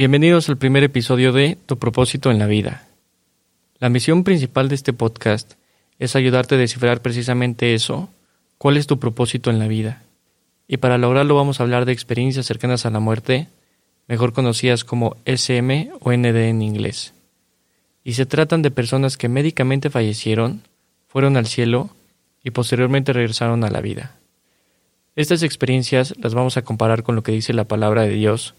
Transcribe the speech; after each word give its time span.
Bienvenidos 0.00 0.48
al 0.48 0.56
primer 0.56 0.82
episodio 0.82 1.30
de 1.30 1.58
Tu 1.66 1.78
propósito 1.78 2.30
en 2.30 2.38
la 2.38 2.46
vida. 2.46 2.88
La 3.80 3.90
misión 3.90 4.24
principal 4.24 4.70
de 4.70 4.74
este 4.74 4.94
podcast 4.94 5.56
es 5.98 6.16
ayudarte 6.16 6.54
a 6.54 6.58
descifrar 6.58 7.02
precisamente 7.02 7.74
eso, 7.74 8.08
cuál 8.56 8.78
es 8.78 8.86
tu 8.86 8.98
propósito 8.98 9.50
en 9.50 9.58
la 9.58 9.68
vida. 9.68 10.02
Y 10.66 10.78
para 10.78 10.96
lograrlo 10.96 11.34
vamos 11.34 11.60
a 11.60 11.64
hablar 11.64 11.84
de 11.84 11.92
experiencias 11.92 12.46
cercanas 12.46 12.86
a 12.86 12.90
la 12.90 12.98
muerte, 12.98 13.48
mejor 14.08 14.32
conocidas 14.32 14.84
como 14.84 15.18
SM 15.26 15.90
o 16.00 16.10
ND 16.10 16.48
en 16.48 16.62
inglés. 16.62 17.12
Y 18.02 18.14
se 18.14 18.24
tratan 18.24 18.62
de 18.62 18.70
personas 18.70 19.18
que 19.18 19.28
médicamente 19.28 19.90
fallecieron, 19.90 20.62
fueron 21.08 21.36
al 21.36 21.44
cielo 21.44 21.90
y 22.42 22.52
posteriormente 22.52 23.12
regresaron 23.12 23.64
a 23.64 23.70
la 23.70 23.82
vida. 23.82 24.16
Estas 25.14 25.42
experiencias 25.42 26.14
las 26.16 26.32
vamos 26.32 26.56
a 26.56 26.62
comparar 26.62 27.02
con 27.02 27.16
lo 27.16 27.22
que 27.22 27.32
dice 27.32 27.52
la 27.52 27.64
palabra 27.64 28.00
de 28.04 28.14
Dios 28.14 28.54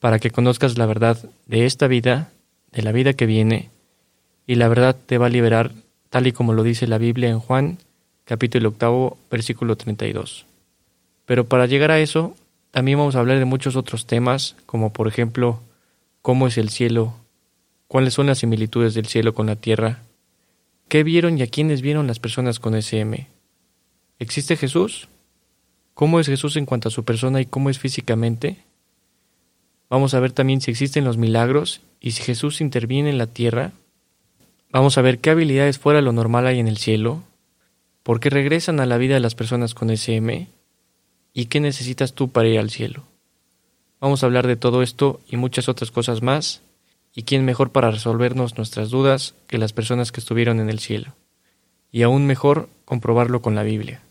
para 0.00 0.18
que 0.18 0.30
conozcas 0.30 0.78
la 0.78 0.86
verdad 0.86 1.18
de 1.46 1.66
esta 1.66 1.86
vida, 1.86 2.30
de 2.72 2.82
la 2.82 2.92
vida 2.92 3.14
que 3.14 3.26
viene, 3.26 3.70
y 4.46 4.56
la 4.56 4.68
verdad 4.68 4.96
te 5.06 5.18
va 5.18 5.26
a 5.26 5.30
liberar 5.30 5.72
tal 6.10 6.26
y 6.26 6.32
como 6.32 6.52
lo 6.52 6.62
dice 6.62 6.86
la 6.86 6.98
Biblia 6.98 7.28
en 7.28 7.40
Juan, 7.40 7.78
capítulo 8.24 8.70
octavo, 8.70 9.18
versículo 9.30 9.76
32. 9.76 10.46
Pero 11.24 11.46
para 11.46 11.66
llegar 11.66 11.90
a 11.90 11.98
eso, 11.98 12.34
también 12.70 12.98
vamos 12.98 13.16
a 13.16 13.20
hablar 13.20 13.38
de 13.38 13.44
muchos 13.44 13.76
otros 13.76 14.06
temas, 14.06 14.56
como 14.66 14.92
por 14.92 15.08
ejemplo, 15.08 15.60
cómo 16.22 16.46
es 16.46 16.58
el 16.58 16.70
cielo, 16.70 17.14
cuáles 17.88 18.14
son 18.14 18.26
las 18.26 18.38
similitudes 18.38 18.94
del 18.94 19.06
cielo 19.06 19.34
con 19.34 19.46
la 19.46 19.56
tierra, 19.56 20.00
qué 20.88 21.02
vieron 21.02 21.38
y 21.38 21.42
a 21.42 21.46
quiénes 21.46 21.82
vieron 21.82 22.06
las 22.06 22.18
personas 22.18 22.60
con 22.60 22.74
SM. 22.74 23.28
¿Existe 24.18 24.56
Jesús? 24.56 25.08
¿Cómo 25.94 26.20
es 26.20 26.26
Jesús 26.26 26.56
en 26.56 26.66
cuanto 26.66 26.88
a 26.88 26.92
su 26.92 27.04
persona 27.04 27.40
y 27.40 27.46
cómo 27.46 27.70
es 27.70 27.78
físicamente? 27.78 28.58
Vamos 29.88 30.14
a 30.14 30.20
ver 30.20 30.32
también 30.32 30.60
si 30.60 30.70
existen 30.70 31.04
los 31.04 31.16
milagros 31.16 31.80
y 32.00 32.12
si 32.12 32.22
Jesús 32.22 32.60
interviene 32.60 33.10
en 33.10 33.18
la 33.18 33.26
tierra. 33.26 33.72
Vamos 34.70 34.98
a 34.98 35.02
ver 35.02 35.18
qué 35.18 35.30
habilidades 35.30 35.78
fuera 35.78 36.00
lo 36.00 36.12
normal 36.12 36.46
hay 36.46 36.58
en 36.58 36.68
el 36.68 36.76
cielo, 36.76 37.22
por 38.02 38.20
qué 38.20 38.30
regresan 38.30 38.80
a 38.80 38.86
la 38.86 38.98
vida 38.98 39.20
las 39.20 39.34
personas 39.34 39.74
con 39.74 39.90
SM 39.90 40.48
y 41.32 41.46
qué 41.46 41.60
necesitas 41.60 42.14
tú 42.14 42.28
para 42.30 42.48
ir 42.48 42.58
al 42.58 42.70
cielo. 42.70 43.04
Vamos 44.00 44.22
a 44.22 44.26
hablar 44.26 44.46
de 44.46 44.56
todo 44.56 44.82
esto 44.82 45.20
y 45.28 45.36
muchas 45.36 45.68
otras 45.68 45.90
cosas 45.90 46.22
más, 46.22 46.62
y 47.14 47.22
quién 47.22 47.44
mejor 47.44 47.72
para 47.72 47.90
resolvernos 47.90 48.58
nuestras 48.58 48.90
dudas 48.90 49.34
que 49.46 49.58
las 49.58 49.72
personas 49.72 50.12
que 50.12 50.20
estuvieron 50.20 50.60
en 50.60 50.68
el 50.68 50.80
cielo. 50.80 51.14
Y 51.90 52.02
aún 52.02 52.26
mejor, 52.26 52.68
comprobarlo 52.84 53.40
con 53.40 53.54
la 53.54 53.62
Biblia. 53.62 54.02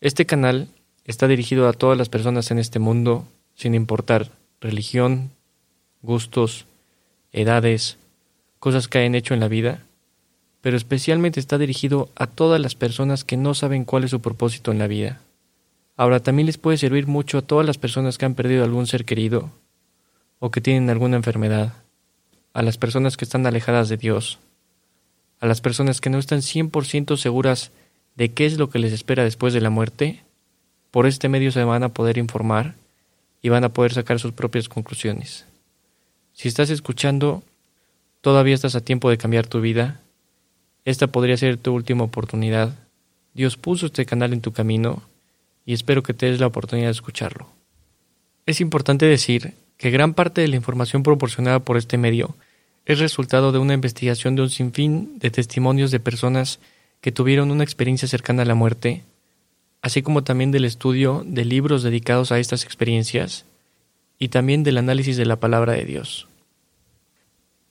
Este 0.00 0.24
canal 0.24 0.68
está 1.04 1.28
dirigido 1.28 1.68
a 1.68 1.74
todas 1.74 1.98
las 1.98 2.08
personas 2.08 2.50
en 2.50 2.58
este 2.58 2.78
mundo, 2.78 3.26
sin 3.54 3.74
importar 3.74 4.30
religión, 4.62 5.30
gustos, 6.00 6.64
edades, 7.32 7.98
cosas 8.58 8.88
que 8.88 8.98
hayan 8.98 9.14
hecho 9.14 9.34
en 9.34 9.40
la 9.40 9.48
vida, 9.48 9.82
pero 10.60 10.76
especialmente 10.76 11.40
está 11.40 11.58
dirigido 11.58 12.08
a 12.14 12.26
todas 12.26 12.60
las 12.60 12.74
personas 12.74 13.24
que 13.24 13.36
no 13.36 13.54
saben 13.54 13.84
cuál 13.84 14.04
es 14.04 14.10
su 14.10 14.20
propósito 14.20 14.70
en 14.70 14.78
la 14.78 14.86
vida. 14.86 15.20
Ahora 15.96 16.20
también 16.20 16.46
les 16.46 16.58
puede 16.58 16.78
servir 16.78 17.06
mucho 17.06 17.38
a 17.38 17.42
todas 17.42 17.66
las 17.66 17.76
personas 17.76 18.16
que 18.16 18.24
han 18.24 18.34
perdido 18.34 18.64
algún 18.64 18.86
ser 18.86 19.04
querido 19.04 19.50
o 20.38 20.50
que 20.50 20.60
tienen 20.60 20.88
alguna 20.88 21.16
enfermedad, 21.16 21.74
a 22.54 22.62
las 22.62 22.78
personas 22.78 23.16
que 23.16 23.24
están 23.24 23.46
alejadas 23.46 23.88
de 23.88 23.96
Dios, 23.96 24.38
a 25.40 25.46
las 25.46 25.60
personas 25.60 26.00
que 26.00 26.10
no 26.10 26.18
están 26.18 26.40
100% 26.40 27.16
seguras 27.16 27.72
de 28.14 28.30
qué 28.30 28.46
es 28.46 28.58
lo 28.58 28.70
que 28.70 28.78
les 28.78 28.92
espera 28.92 29.24
después 29.24 29.52
de 29.54 29.60
la 29.60 29.70
muerte, 29.70 30.22
por 30.90 31.06
este 31.06 31.28
medio 31.28 31.50
se 31.50 31.64
van 31.64 31.82
a 31.82 31.88
poder 31.88 32.18
informar 32.18 32.74
y 33.42 33.48
van 33.48 33.64
a 33.64 33.72
poder 33.72 33.92
sacar 33.92 34.20
sus 34.20 34.32
propias 34.32 34.68
conclusiones. 34.68 35.44
Si 36.32 36.48
estás 36.48 36.70
escuchando, 36.70 37.42
todavía 38.20 38.54
estás 38.54 38.76
a 38.76 38.80
tiempo 38.80 39.10
de 39.10 39.18
cambiar 39.18 39.46
tu 39.46 39.60
vida. 39.60 40.00
Esta 40.84 41.08
podría 41.08 41.36
ser 41.36 41.58
tu 41.58 41.74
última 41.74 42.04
oportunidad. 42.04 42.74
Dios 43.34 43.56
puso 43.56 43.86
este 43.86 44.06
canal 44.06 44.32
en 44.32 44.40
tu 44.40 44.52
camino 44.52 45.02
y 45.66 45.74
espero 45.74 46.02
que 46.02 46.14
te 46.14 46.26
des 46.26 46.40
la 46.40 46.46
oportunidad 46.46 46.88
de 46.88 46.92
escucharlo. 46.92 47.48
Es 48.46 48.60
importante 48.60 49.06
decir 49.06 49.54
que 49.76 49.90
gran 49.90 50.14
parte 50.14 50.40
de 50.40 50.48
la 50.48 50.56
información 50.56 51.02
proporcionada 51.02 51.58
por 51.60 51.76
este 51.76 51.98
medio 51.98 52.36
es 52.86 52.98
resultado 52.98 53.52
de 53.52 53.58
una 53.58 53.74
investigación 53.74 54.36
de 54.36 54.42
un 54.42 54.50
sinfín 54.50 55.18
de 55.18 55.30
testimonios 55.30 55.90
de 55.90 56.00
personas 56.00 56.58
que 57.00 57.12
tuvieron 57.12 57.50
una 57.50 57.64
experiencia 57.64 58.08
cercana 58.08 58.42
a 58.42 58.46
la 58.46 58.54
muerte 58.54 59.02
así 59.82 60.00
como 60.00 60.22
también 60.22 60.52
del 60.52 60.64
estudio 60.64 61.24
de 61.26 61.44
libros 61.44 61.82
dedicados 61.82 62.30
a 62.30 62.38
estas 62.38 62.64
experiencias 62.64 63.44
y 64.18 64.28
también 64.28 64.62
del 64.62 64.78
análisis 64.78 65.16
de 65.16 65.26
la 65.26 65.40
palabra 65.40 65.72
de 65.72 65.84
Dios. 65.84 66.28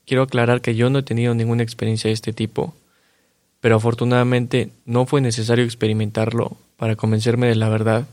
Quiero 0.06 0.24
aclarar 0.24 0.60
que 0.60 0.76
yo 0.76 0.90
no 0.90 1.00
he 1.00 1.04
tenido 1.04 1.34
ninguna 1.34 1.64
experiencia 1.64 2.10
de 2.10 2.14
este 2.14 2.34
tipo, 2.34 2.76
pero 3.62 3.78
afortunadamente 3.78 4.72
no 4.86 5.06
fue 5.06 5.22
necesario 5.22 5.64
experimentarlo 5.64 6.58
para 6.76 6.98
convencerme 6.98 7.48
de 7.48 7.56
la 7.56 7.70
verdad 7.70 8.08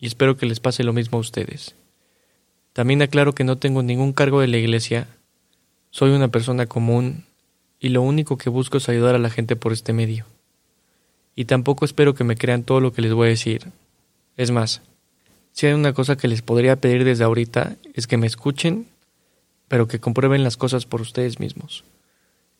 y 0.00 0.06
espero 0.06 0.38
que 0.38 0.46
les 0.46 0.60
pase 0.60 0.82
lo 0.82 0.94
mismo 0.94 1.18
a 1.18 1.20
ustedes. 1.20 1.74
También 2.72 3.02
aclaro 3.02 3.34
que 3.34 3.44
no 3.44 3.58
tengo 3.58 3.82
ningún 3.82 4.14
cargo 4.14 4.40
de 4.40 4.48
la 4.48 4.56
iglesia, 4.56 5.06
soy 5.90 6.10
una 6.10 6.28
persona 6.28 6.66
común 6.66 7.24
y 7.78 7.90
lo 7.90 8.00
único 8.00 8.38
que 8.38 8.48
busco 8.48 8.78
es 8.78 8.88
ayudar 8.88 9.14
a 9.14 9.18
la 9.18 9.30
gente 9.30 9.54
por 9.54 9.72
este 9.72 9.92
medio 9.92 10.24
y 11.38 11.44
tampoco 11.44 11.84
espero 11.84 12.16
que 12.16 12.24
me 12.24 12.34
crean 12.34 12.64
todo 12.64 12.80
lo 12.80 12.92
que 12.92 13.00
les 13.00 13.14
voy 13.14 13.28
a 13.28 13.30
decir. 13.30 13.68
Es 14.36 14.50
más, 14.50 14.82
si 15.52 15.66
hay 15.66 15.72
una 15.72 15.92
cosa 15.92 16.16
que 16.16 16.26
les 16.26 16.42
podría 16.42 16.80
pedir 16.80 17.04
desde 17.04 17.22
ahorita 17.22 17.76
es 17.94 18.08
que 18.08 18.16
me 18.16 18.26
escuchen, 18.26 18.88
pero 19.68 19.86
que 19.86 20.00
comprueben 20.00 20.42
las 20.42 20.56
cosas 20.56 20.84
por 20.84 21.00
ustedes 21.00 21.38
mismos, 21.38 21.84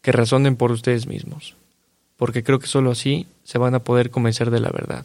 que 0.00 0.12
razonen 0.12 0.54
por 0.54 0.70
ustedes 0.70 1.08
mismos, 1.08 1.56
porque 2.16 2.44
creo 2.44 2.60
que 2.60 2.68
solo 2.68 2.92
así 2.92 3.26
se 3.42 3.58
van 3.58 3.74
a 3.74 3.82
poder 3.82 4.10
convencer 4.10 4.52
de 4.52 4.60
la 4.60 4.70
verdad. 4.70 5.04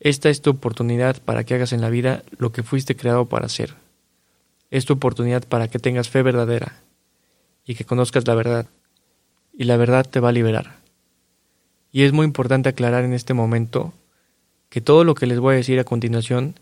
Esta 0.00 0.28
es 0.28 0.42
tu 0.42 0.50
oportunidad 0.50 1.22
para 1.22 1.44
que 1.44 1.54
hagas 1.54 1.72
en 1.72 1.82
la 1.82 1.88
vida 1.88 2.24
lo 2.36 2.50
que 2.50 2.64
fuiste 2.64 2.96
creado 2.96 3.26
para 3.26 3.46
hacer. 3.46 3.74
Es 4.72 4.86
tu 4.86 4.94
oportunidad 4.94 5.44
para 5.44 5.68
que 5.68 5.78
tengas 5.78 6.08
fe 6.08 6.20
verdadera 6.24 6.82
y 7.64 7.76
que 7.76 7.84
conozcas 7.84 8.26
la 8.26 8.34
verdad, 8.34 8.66
y 9.56 9.64
la 9.64 9.76
verdad 9.76 10.04
te 10.04 10.18
va 10.18 10.30
a 10.30 10.32
liberar. 10.32 10.85
Y 11.96 12.02
es 12.02 12.12
muy 12.12 12.26
importante 12.26 12.68
aclarar 12.68 13.04
en 13.04 13.14
este 13.14 13.32
momento 13.32 13.94
que 14.68 14.82
todo 14.82 15.02
lo 15.02 15.14
que 15.14 15.24
les 15.24 15.40
voy 15.40 15.54
a 15.54 15.56
decir 15.56 15.80
a 15.80 15.84
continuación 15.84 16.60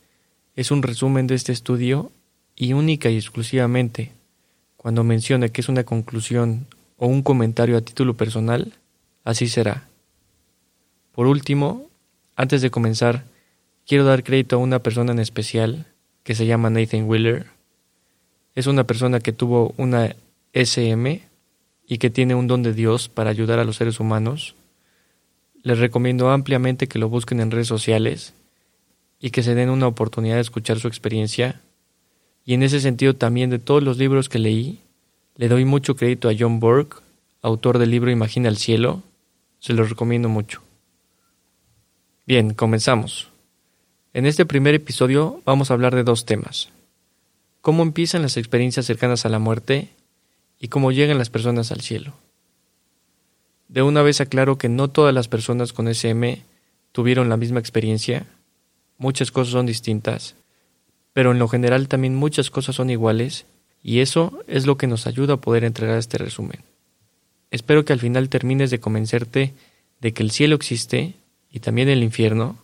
es 0.55 0.71
un 0.71 0.81
resumen 0.81 1.27
de 1.27 1.35
este 1.35 1.51
estudio 1.51 2.13
y 2.55 2.73
única 2.73 3.11
y 3.11 3.17
exclusivamente 3.17 4.13
cuando 4.77 5.03
mencione 5.03 5.51
que 5.51 5.61
es 5.61 5.69
una 5.69 5.83
conclusión 5.83 6.69
o 6.99 7.09
un 7.09 7.25
comentario 7.25 7.77
a 7.77 7.81
título 7.81 8.15
personal, 8.15 8.75
así 9.25 9.49
será. 9.49 9.89
Por 11.11 11.27
último, 11.27 11.89
antes 12.37 12.63
de 12.63 12.71
comenzar, 12.71 13.25
quiero 13.89 14.05
dar 14.05 14.23
crédito 14.23 14.55
a 14.55 14.61
una 14.61 14.85
persona 14.85 15.11
en 15.11 15.19
especial 15.19 15.87
que 16.23 16.37
se 16.37 16.47
llama 16.47 16.71
Nathan 16.71 17.09
Wheeler. 17.09 17.47
Es 18.55 18.69
una 18.69 18.85
persona 18.85 19.19
que 19.19 19.33
tuvo 19.33 19.75
una 19.79 20.15
SM 20.53 21.23
y 21.89 21.99
que 21.99 22.11
tiene 22.11 22.37
un 22.37 22.47
don 22.47 22.63
de 22.63 22.73
Dios 22.73 23.09
para 23.09 23.31
ayudar 23.31 23.59
a 23.59 23.65
los 23.65 23.75
seres 23.75 23.99
humanos 23.99 24.55
les 25.65 25.79
recomiendo 25.79 26.31
ampliamente 26.31 26.87
que 26.87 26.99
lo 26.99 27.09
busquen 27.09 27.41
en 27.41 27.51
redes 27.51 27.67
sociales 27.67 28.35
y 29.19 29.31
que 29.31 29.43
se 29.43 29.55
den 29.55 29.71
una 29.71 29.87
oportunidad 29.87 30.37
de 30.37 30.43
escuchar 30.43 30.79
su 30.79 30.89
experiencia. 30.89 31.63
Y 32.45 32.53
en 32.53 32.63
ese 32.63 32.81
sentido 32.81 33.15
también 33.15 33.49
de 33.49 33.59
todos 33.59 33.83
los 33.83 33.97
libros 33.97 34.29
que 34.29 34.39
leí, 34.39 34.81
le 35.37 35.49
doy 35.49 35.65
mucho 35.65 35.97
crédito 35.97 36.29
a 36.29 36.35
John 36.39 36.61
Burke, 36.61 36.99
autor 37.41 37.79
del 37.79 37.91
libro 37.91 38.11
Imagina 38.11 38.51
el 38.51 38.59
cielo. 38.59 39.03
Se 39.59 39.73
lo 39.73 39.85
recomiendo 39.85 40.29
mucho. 40.29 40.61
Bien, 42.27 42.53
comenzamos. 42.53 43.31
En 44.13 44.27
este 44.27 44.45
primer 44.45 44.75
episodio 44.75 45.41
vamos 45.47 45.71
a 45.71 45.75
hablar 45.75 45.95
de 45.95 46.05
dos 46.05 46.27
temas. 46.27 46.69
Cómo 47.63 47.83
empiezan 47.83 48.21
las 48.21 48.37
experiencias 48.37 48.85
cercanas 48.85 49.25
a 49.25 49.31
la 49.31 49.39
muerte 49.39 49.89
y 50.61 50.69
cómo 50.69 50.93
llegan 50.93 51.17
las 51.17 51.31
personas 51.31 51.73
al 51.73 51.81
cielo. 51.81 52.13
De 53.69 53.83
una 53.83 54.03
vez 54.03 54.21
aclaro 54.21 54.59
que 54.59 54.69
no 54.69 54.89
todas 54.89 55.15
las 55.15 55.29
personas 55.29 55.73
con 55.73 55.89
SM 55.89 56.43
tuvieron 56.93 57.29
la 57.29 57.37
misma 57.37 57.61
experiencia, 57.61 58.27
muchas 58.99 59.31
cosas 59.31 59.53
son 59.53 59.67
distintas, 59.67 60.37
pero 61.13 61.33
en 61.33 61.39
lo 61.39 61.49
general 61.49 61.89
también 61.89 62.15
muchas 62.15 62.51
cosas 62.51 62.77
son 62.77 62.91
iguales, 62.91 63.47
y 63.83 64.01
eso 64.01 64.39
es 64.47 64.67
lo 64.67 64.77
que 64.77 64.87
nos 64.87 65.07
ayuda 65.07 65.35
a 65.35 65.41
poder 65.41 65.65
entregar 65.65 65.99
este 65.99 66.19
resumen. 66.19 66.61
Espero 67.51 67.85
que 67.85 67.93
al 67.93 68.01
final 68.01 68.29
termines 68.29 68.71
de 68.71 68.81
convencerte 68.81 69.55
de 70.01 70.13
que 70.13 70.23
el 70.23 70.31
cielo 70.31 70.57
existe 70.57 71.15
y 71.51 71.61
también 71.61 71.89
el 71.89 72.03
infierno, 72.03 72.59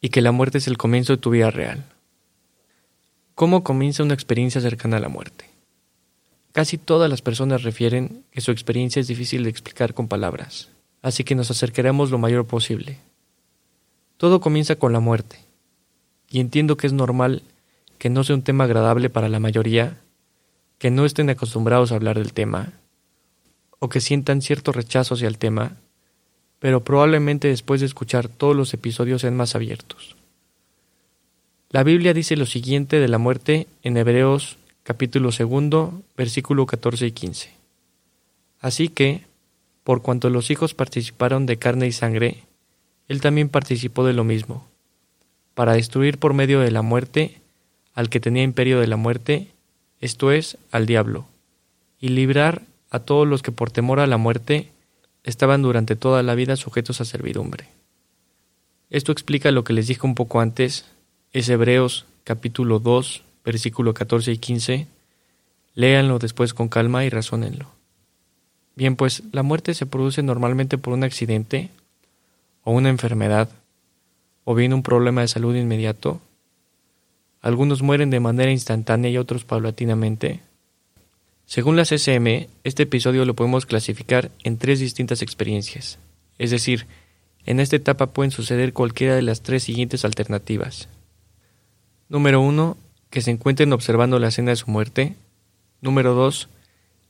y 0.00 0.08
que 0.08 0.22
la 0.22 0.32
muerte 0.32 0.58
es 0.58 0.66
el 0.66 0.78
comienzo 0.78 1.14
de 1.14 1.22
tu 1.22 1.30
vida 1.30 1.50
real. 1.50 1.84
¿Cómo 3.34 3.62
comienza 3.62 4.02
una 4.02 4.14
experiencia 4.14 4.60
cercana 4.60 4.96
a 4.96 5.00
la 5.00 5.08
muerte? 5.08 5.49
Casi 6.52 6.78
todas 6.78 7.08
las 7.08 7.22
personas 7.22 7.62
refieren 7.62 8.24
que 8.32 8.40
su 8.40 8.50
experiencia 8.50 9.00
es 9.00 9.06
difícil 9.06 9.44
de 9.44 9.50
explicar 9.50 9.94
con 9.94 10.08
palabras, 10.08 10.68
así 11.00 11.22
que 11.22 11.34
nos 11.34 11.50
acercaremos 11.50 12.10
lo 12.10 12.18
mayor 12.18 12.46
posible. 12.46 12.98
Todo 14.16 14.40
comienza 14.40 14.76
con 14.76 14.92
la 14.92 15.00
muerte, 15.00 15.38
y 16.28 16.40
entiendo 16.40 16.76
que 16.76 16.86
es 16.86 16.92
normal 16.92 17.42
que 17.98 18.10
no 18.10 18.24
sea 18.24 18.34
un 18.34 18.42
tema 18.42 18.64
agradable 18.64 19.10
para 19.10 19.28
la 19.28 19.40
mayoría, 19.40 19.98
que 20.78 20.90
no 20.90 21.04
estén 21.04 21.30
acostumbrados 21.30 21.92
a 21.92 21.96
hablar 21.96 22.18
del 22.18 22.32
tema, 22.32 22.72
o 23.78 23.88
que 23.88 24.00
sientan 24.00 24.42
cierto 24.42 24.72
rechazo 24.72 25.14
hacia 25.14 25.28
el 25.28 25.38
tema, 25.38 25.76
pero 26.58 26.82
probablemente 26.82 27.48
después 27.48 27.80
de 27.80 27.86
escuchar 27.86 28.28
todos 28.28 28.56
los 28.56 28.74
episodios 28.74 29.22
sean 29.22 29.36
más 29.36 29.54
abiertos. 29.54 30.16
La 31.70 31.84
Biblia 31.84 32.12
dice 32.12 32.36
lo 32.36 32.46
siguiente 32.46 32.98
de 32.98 33.08
la 33.08 33.18
muerte 33.18 33.68
en 33.82 33.96
Hebreos 33.96 34.56
capítulo 34.82 35.32
segundo, 35.32 36.02
versículo 36.16 36.66
14 36.66 37.06
y 37.06 37.12
15. 37.12 37.50
Así 38.60 38.88
que, 38.88 39.24
por 39.84 40.02
cuanto 40.02 40.30
los 40.30 40.50
hijos 40.50 40.74
participaron 40.74 41.46
de 41.46 41.56
carne 41.56 41.86
y 41.86 41.92
sangre, 41.92 42.44
él 43.08 43.20
también 43.20 43.48
participó 43.48 44.04
de 44.04 44.12
lo 44.12 44.24
mismo, 44.24 44.66
para 45.54 45.72
destruir 45.72 46.18
por 46.18 46.34
medio 46.34 46.60
de 46.60 46.70
la 46.70 46.82
muerte 46.82 47.40
al 47.94 48.08
que 48.08 48.20
tenía 48.20 48.42
imperio 48.42 48.80
de 48.80 48.86
la 48.86 48.96
muerte, 48.96 49.48
esto 50.00 50.32
es, 50.32 50.56
al 50.70 50.86
diablo, 50.86 51.26
y 52.00 52.08
librar 52.08 52.62
a 52.90 53.00
todos 53.00 53.26
los 53.26 53.42
que 53.42 53.52
por 53.52 53.70
temor 53.70 54.00
a 54.00 54.06
la 54.06 54.16
muerte 54.16 54.70
estaban 55.24 55.62
durante 55.62 55.96
toda 55.96 56.22
la 56.22 56.34
vida 56.34 56.56
sujetos 56.56 57.00
a 57.00 57.04
servidumbre. 57.04 57.68
Esto 58.90 59.12
explica 59.12 59.50
lo 59.50 59.64
que 59.64 59.72
les 59.72 59.86
dije 59.86 60.06
un 60.06 60.14
poco 60.14 60.40
antes, 60.40 60.86
es 61.32 61.48
Hebreos 61.48 62.06
capítulo 62.24 62.78
2, 62.78 63.22
versículo 63.50 63.94
14 63.94 64.30
y 64.30 64.38
15. 64.38 64.86
Léanlo 65.74 66.20
después 66.20 66.54
con 66.54 66.68
calma 66.68 67.04
y 67.04 67.10
razónenlo. 67.10 67.66
Bien, 68.76 68.94
pues 68.94 69.24
la 69.32 69.42
muerte 69.42 69.74
se 69.74 69.86
produce 69.86 70.22
normalmente 70.22 70.78
por 70.78 70.94
un 70.94 71.02
accidente 71.02 71.68
o 72.62 72.70
una 72.70 72.90
enfermedad 72.90 73.48
o 74.44 74.54
bien 74.54 74.72
un 74.72 74.84
problema 74.84 75.22
de 75.22 75.28
salud 75.28 75.56
inmediato. 75.56 76.20
Algunos 77.42 77.82
mueren 77.82 78.10
de 78.10 78.20
manera 78.20 78.52
instantánea 78.52 79.10
y 79.10 79.18
otros 79.18 79.44
paulatinamente. 79.44 80.40
Según 81.44 81.74
la 81.74 81.84
CCM, 81.84 82.46
este 82.62 82.84
episodio 82.84 83.24
lo 83.24 83.34
podemos 83.34 83.66
clasificar 83.66 84.30
en 84.44 84.58
tres 84.58 84.78
distintas 84.78 85.22
experiencias. 85.22 85.98
Es 86.38 86.52
decir, 86.52 86.86
en 87.46 87.58
esta 87.58 87.74
etapa 87.74 88.12
pueden 88.12 88.30
suceder 88.30 88.72
cualquiera 88.72 89.16
de 89.16 89.22
las 89.22 89.42
tres 89.42 89.64
siguientes 89.64 90.04
alternativas. 90.04 90.88
Número 92.08 92.40
1. 92.40 92.76
Que 93.10 93.20
se 93.22 93.30
encuentren 93.30 93.72
observando 93.72 94.18
la 94.18 94.28
escena 94.28 94.50
de 94.50 94.56
su 94.56 94.70
muerte. 94.70 95.16
Número 95.80 96.14
2. 96.14 96.48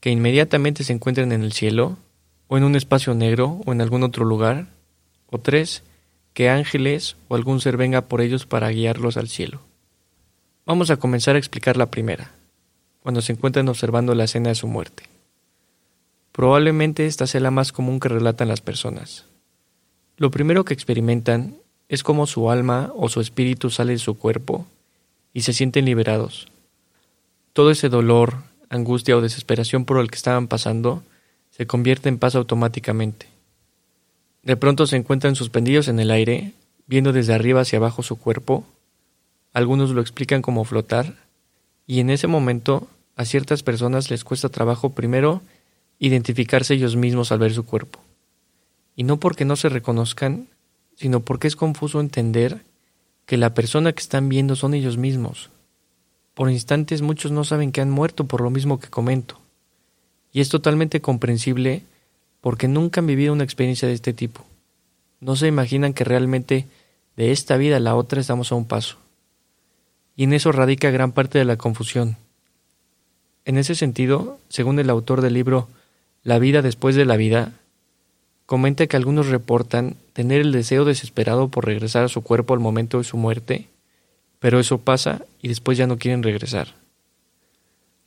Que 0.00 0.10
inmediatamente 0.10 0.82
se 0.82 0.94
encuentren 0.94 1.30
en 1.30 1.42
el 1.42 1.52
cielo, 1.52 1.98
o 2.48 2.56
en 2.56 2.64
un 2.64 2.74
espacio 2.74 3.14
negro, 3.14 3.60
o 3.66 3.72
en 3.72 3.82
algún 3.82 4.02
otro 4.02 4.24
lugar. 4.24 4.68
O 5.30 5.38
3. 5.38 5.82
Que 6.32 6.48
ángeles 6.48 7.16
o 7.28 7.34
algún 7.34 7.60
ser 7.60 7.76
venga 7.76 8.02
por 8.02 8.22
ellos 8.22 8.46
para 8.46 8.70
guiarlos 8.70 9.18
al 9.18 9.28
cielo. 9.28 9.60
Vamos 10.64 10.90
a 10.90 10.96
comenzar 10.96 11.36
a 11.36 11.38
explicar 11.38 11.76
la 11.76 11.90
primera, 11.90 12.30
cuando 13.02 13.20
se 13.20 13.32
encuentran 13.32 13.68
observando 13.68 14.14
la 14.14 14.24
escena 14.24 14.50
de 14.50 14.54
su 14.54 14.68
muerte. 14.68 15.02
Probablemente 16.32 17.06
esta 17.06 17.26
sea 17.26 17.40
la 17.40 17.50
más 17.50 17.72
común 17.72 17.98
que 17.98 18.08
relatan 18.08 18.48
las 18.48 18.60
personas. 18.60 19.26
Lo 20.16 20.30
primero 20.30 20.64
que 20.64 20.74
experimentan 20.74 21.56
es 21.88 22.02
cómo 22.04 22.26
su 22.26 22.50
alma 22.50 22.92
o 22.94 23.08
su 23.08 23.20
espíritu 23.20 23.68
sale 23.70 23.92
de 23.94 23.98
su 23.98 24.16
cuerpo 24.16 24.66
y 25.32 25.42
se 25.42 25.52
sienten 25.52 25.84
liberados. 25.84 26.48
Todo 27.52 27.70
ese 27.70 27.88
dolor, 27.88 28.42
angustia 28.68 29.16
o 29.16 29.20
desesperación 29.20 29.84
por 29.84 29.98
el 29.98 30.10
que 30.10 30.16
estaban 30.16 30.48
pasando 30.48 31.02
se 31.50 31.66
convierte 31.66 32.08
en 32.08 32.18
paz 32.18 32.34
automáticamente. 32.34 33.26
De 34.42 34.56
pronto 34.56 34.86
se 34.86 34.96
encuentran 34.96 35.36
suspendidos 35.36 35.88
en 35.88 36.00
el 36.00 36.10
aire, 36.10 36.52
viendo 36.86 37.12
desde 37.12 37.34
arriba 37.34 37.60
hacia 37.60 37.78
abajo 37.78 38.02
su 38.02 38.16
cuerpo. 38.16 38.64
Algunos 39.52 39.90
lo 39.90 40.00
explican 40.00 40.42
como 40.42 40.64
flotar, 40.64 41.16
y 41.86 42.00
en 42.00 42.10
ese 42.10 42.26
momento 42.26 42.88
a 43.16 43.24
ciertas 43.24 43.62
personas 43.62 44.10
les 44.10 44.24
cuesta 44.24 44.48
trabajo 44.48 44.90
primero 44.90 45.42
identificarse 45.98 46.74
ellos 46.74 46.96
mismos 46.96 47.32
al 47.32 47.40
ver 47.40 47.52
su 47.52 47.66
cuerpo. 47.66 48.00
Y 48.96 49.02
no 49.04 49.18
porque 49.18 49.44
no 49.44 49.56
se 49.56 49.68
reconozcan, 49.68 50.48
sino 50.96 51.20
porque 51.20 51.48
es 51.48 51.56
confuso 51.56 52.00
entender 52.00 52.62
que 53.30 53.36
la 53.36 53.54
persona 53.54 53.92
que 53.92 54.00
están 54.00 54.28
viendo 54.28 54.56
son 54.56 54.74
ellos 54.74 54.96
mismos. 54.96 55.50
Por 56.34 56.50
instantes 56.50 57.00
muchos 57.00 57.30
no 57.30 57.44
saben 57.44 57.70
que 57.70 57.80
han 57.80 57.88
muerto 57.88 58.24
por 58.24 58.40
lo 58.40 58.50
mismo 58.50 58.80
que 58.80 58.88
comento. 58.88 59.38
Y 60.32 60.40
es 60.40 60.48
totalmente 60.48 61.00
comprensible 61.00 61.84
porque 62.40 62.66
nunca 62.66 62.98
han 62.98 63.06
vivido 63.06 63.32
una 63.32 63.44
experiencia 63.44 63.86
de 63.86 63.94
este 63.94 64.12
tipo. 64.12 64.44
No 65.20 65.36
se 65.36 65.46
imaginan 65.46 65.94
que 65.94 66.02
realmente 66.02 66.66
de 67.14 67.30
esta 67.30 67.56
vida 67.56 67.76
a 67.76 67.78
la 67.78 67.94
otra 67.94 68.20
estamos 68.20 68.50
a 68.50 68.56
un 68.56 68.64
paso. 68.64 68.96
Y 70.16 70.24
en 70.24 70.32
eso 70.32 70.50
radica 70.50 70.90
gran 70.90 71.12
parte 71.12 71.38
de 71.38 71.44
la 71.44 71.56
confusión. 71.56 72.16
En 73.44 73.58
ese 73.58 73.76
sentido, 73.76 74.40
según 74.48 74.80
el 74.80 74.90
autor 74.90 75.20
del 75.20 75.34
libro 75.34 75.68
La 76.24 76.40
vida 76.40 76.62
después 76.62 76.96
de 76.96 77.04
la 77.04 77.16
vida, 77.16 77.52
comenta 78.50 78.88
que 78.88 78.96
algunos 78.96 79.28
reportan 79.28 79.94
tener 80.12 80.40
el 80.40 80.50
deseo 80.50 80.84
desesperado 80.84 81.46
por 81.46 81.66
regresar 81.66 82.02
a 82.02 82.08
su 82.08 82.22
cuerpo 82.22 82.52
al 82.52 82.58
momento 82.58 82.98
de 82.98 83.04
su 83.04 83.16
muerte, 83.16 83.68
pero 84.40 84.58
eso 84.58 84.78
pasa 84.78 85.24
y 85.40 85.46
después 85.46 85.78
ya 85.78 85.86
no 85.86 85.98
quieren 85.98 86.24
regresar. 86.24 86.74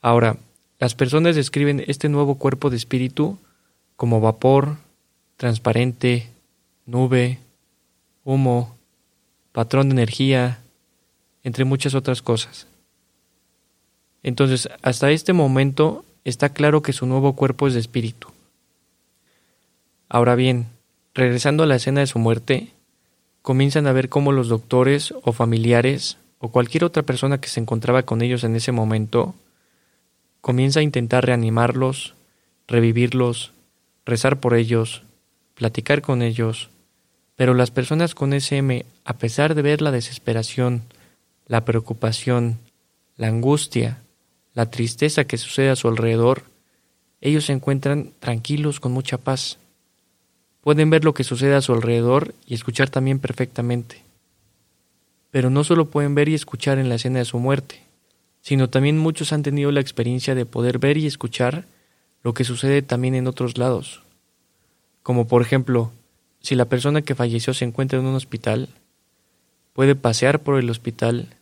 Ahora, 0.01 0.35
las 0.79 0.95
personas 0.95 1.37
describen 1.37 1.81
este 1.87 2.09
nuevo 2.09 2.35
cuerpo 2.35 2.69
de 2.69 2.75
espíritu 2.75 3.37
como 3.95 4.19
vapor, 4.19 4.75
transparente, 5.37 6.27
nube, 6.85 7.39
humo, 8.25 8.75
patrón 9.53 9.87
de 9.87 9.93
energía, 9.93 10.59
entre 11.43 11.63
muchas 11.63 11.95
otras 11.95 12.21
cosas. 12.21 12.67
Entonces, 14.23 14.67
hasta 14.81 15.09
este 15.09 15.31
momento 15.31 16.03
está 16.25 16.49
claro 16.49 16.81
que 16.81 16.91
su 16.91 17.05
nuevo 17.05 17.31
cuerpo 17.31 17.69
es 17.69 17.75
de 17.75 17.79
espíritu. 17.79 18.32
Ahora 20.09 20.35
bien, 20.35 20.67
regresando 21.13 21.63
a 21.63 21.65
la 21.65 21.75
escena 21.75 22.01
de 22.01 22.07
su 22.07 22.19
muerte, 22.19 22.73
comienzan 23.41 23.87
a 23.87 23.91
ver 23.91 24.09
cómo 24.09 24.31
los 24.31 24.47
doctores 24.47 25.13
o 25.23 25.33
familiares 25.33 26.17
o 26.39 26.49
cualquier 26.49 26.83
otra 26.83 27.03
persona 27.03 27.39
que 27.39 27.49
se 27.49 27.59
encontraba 27.59 28.03
con 28.03 28.21
ellos 28.21 28.43
en 28.43 28.55
ese 28.55 28.71
momento 28.71 29.35
comienza 30.41 30.81
a 30.81 30.83
intentar 30.83 31.25
reanimarlos, 31.25 32.15
revivirlos, 32.67 33.53
rezar 34.05 34.41
por 34.41 34.55
ellos, 34.55 35.03
platicar 35.55 36.01
con 36.01 36.21
ellos, 36.21 36.69
pero 37.35 37.53
las 37.53 37.71
personas 37.71 38.13
con 38.13 38.33
SM, 38.33 38.85
a 39.05 39.13
pesar 39.13 39.55
de 39.55 39.61
ver 39.61 39.81
la 39.81 39.91
desesperación, 39.91 40.81
la 41.47 41.63
preocupación, 41.65 42.59
la 43.15 43.27
angustia, 43.27 44.01
la 44.53 44.69
tristeza 44.69 45.23
que 45.23 45.37
sucede 45.37 45.69
a 45.69 45.75
su 45.75 45.87
alrededor, 45.87 46.43
ellos 47.21 47.45
se 47.45 47.53
encuentran 47.53 48.11
tranquilos 48.19 48.79
con 48.79 48.91
mucha 48.91 49.17
paz. 49.17 49.57
Pueden 50.63 50.89
ver 50.89 51.03
lo 51.03 51.13
que 51.13 51.25
sucede 51.25 51.55
a 51.55 51.61
su 51.61 51.73
alrededor 51.73 52.33
y 52.47 52.53
escuchar 52.53 52.89
también 52.89 53.19
perfectamente. 53.19 54.01
Pero 55.29 55.49
no 55.49 55.65
solo 55.65 55.89
pueden 55.89 56.15
ver 56.15 56.29
y 56.29 56.35
escuchar 56.35 56.77
en 56.77 56.87
la 56.87 56.95
escena 56.95 57.19
de 57.19 57.25
su 57.25 57.37
muerte, 57.37 57.81
sino 58.41 58.69
también 58.69 58.97
muchos 58.97 59.33
han 59.33 59.43
tenido 59.43 59.73
la 59.73 59.81
experiencia 59.81 60.35
de 60.35 60.45
poder 60.45 60.79
ver 60.79 60.97
y 60.97 61.05
escuchar 61.05 61.65
lo 62.23 62.33
que 62.33 62.45
sucede 62.45 62.81
también 62.81 63.13
en 63.13 63.27
otros 63.27 63.57
lados. 63.57 64.03
Como 65.01 65.27
por 65.27 65.41
ejemplo, 65.41 65.91
si 66.39 66.55
la 66.55 66.65
persona 66.65 67.01
que 67.01 67.13
falleció 67.13 67.53
se 67.53 67.65
encuentra 67.65 67.99
en 67.99 68.05
un 68.05 68.15
hospital, 68.15 68.69
puede 69.73 69.95
pasear 69.95 70.39
por 70.39 70.57
el 70.57 70.69
hospital, 70.69 71.35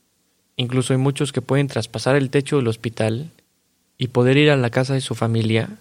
incluso 0.55 0.93
hay 0.93 0.99
muchos 0.99 1.31
que 1.31 1.43
pueden 1.43 1.67
traspasar 1.67 2.15
el 2.15 2.31
techo 2.31 2.57
del 2.57 2.67
hospital 2.67 3.29
y 3.99 4.07
poder 4.07 4.37
ir 4.37 4.49
a 4.49 4.57
la 4.57 4.71
casa 4.71 4.95
de 4.95 5.01
su 5.01 5.13
familia 5.13 5.77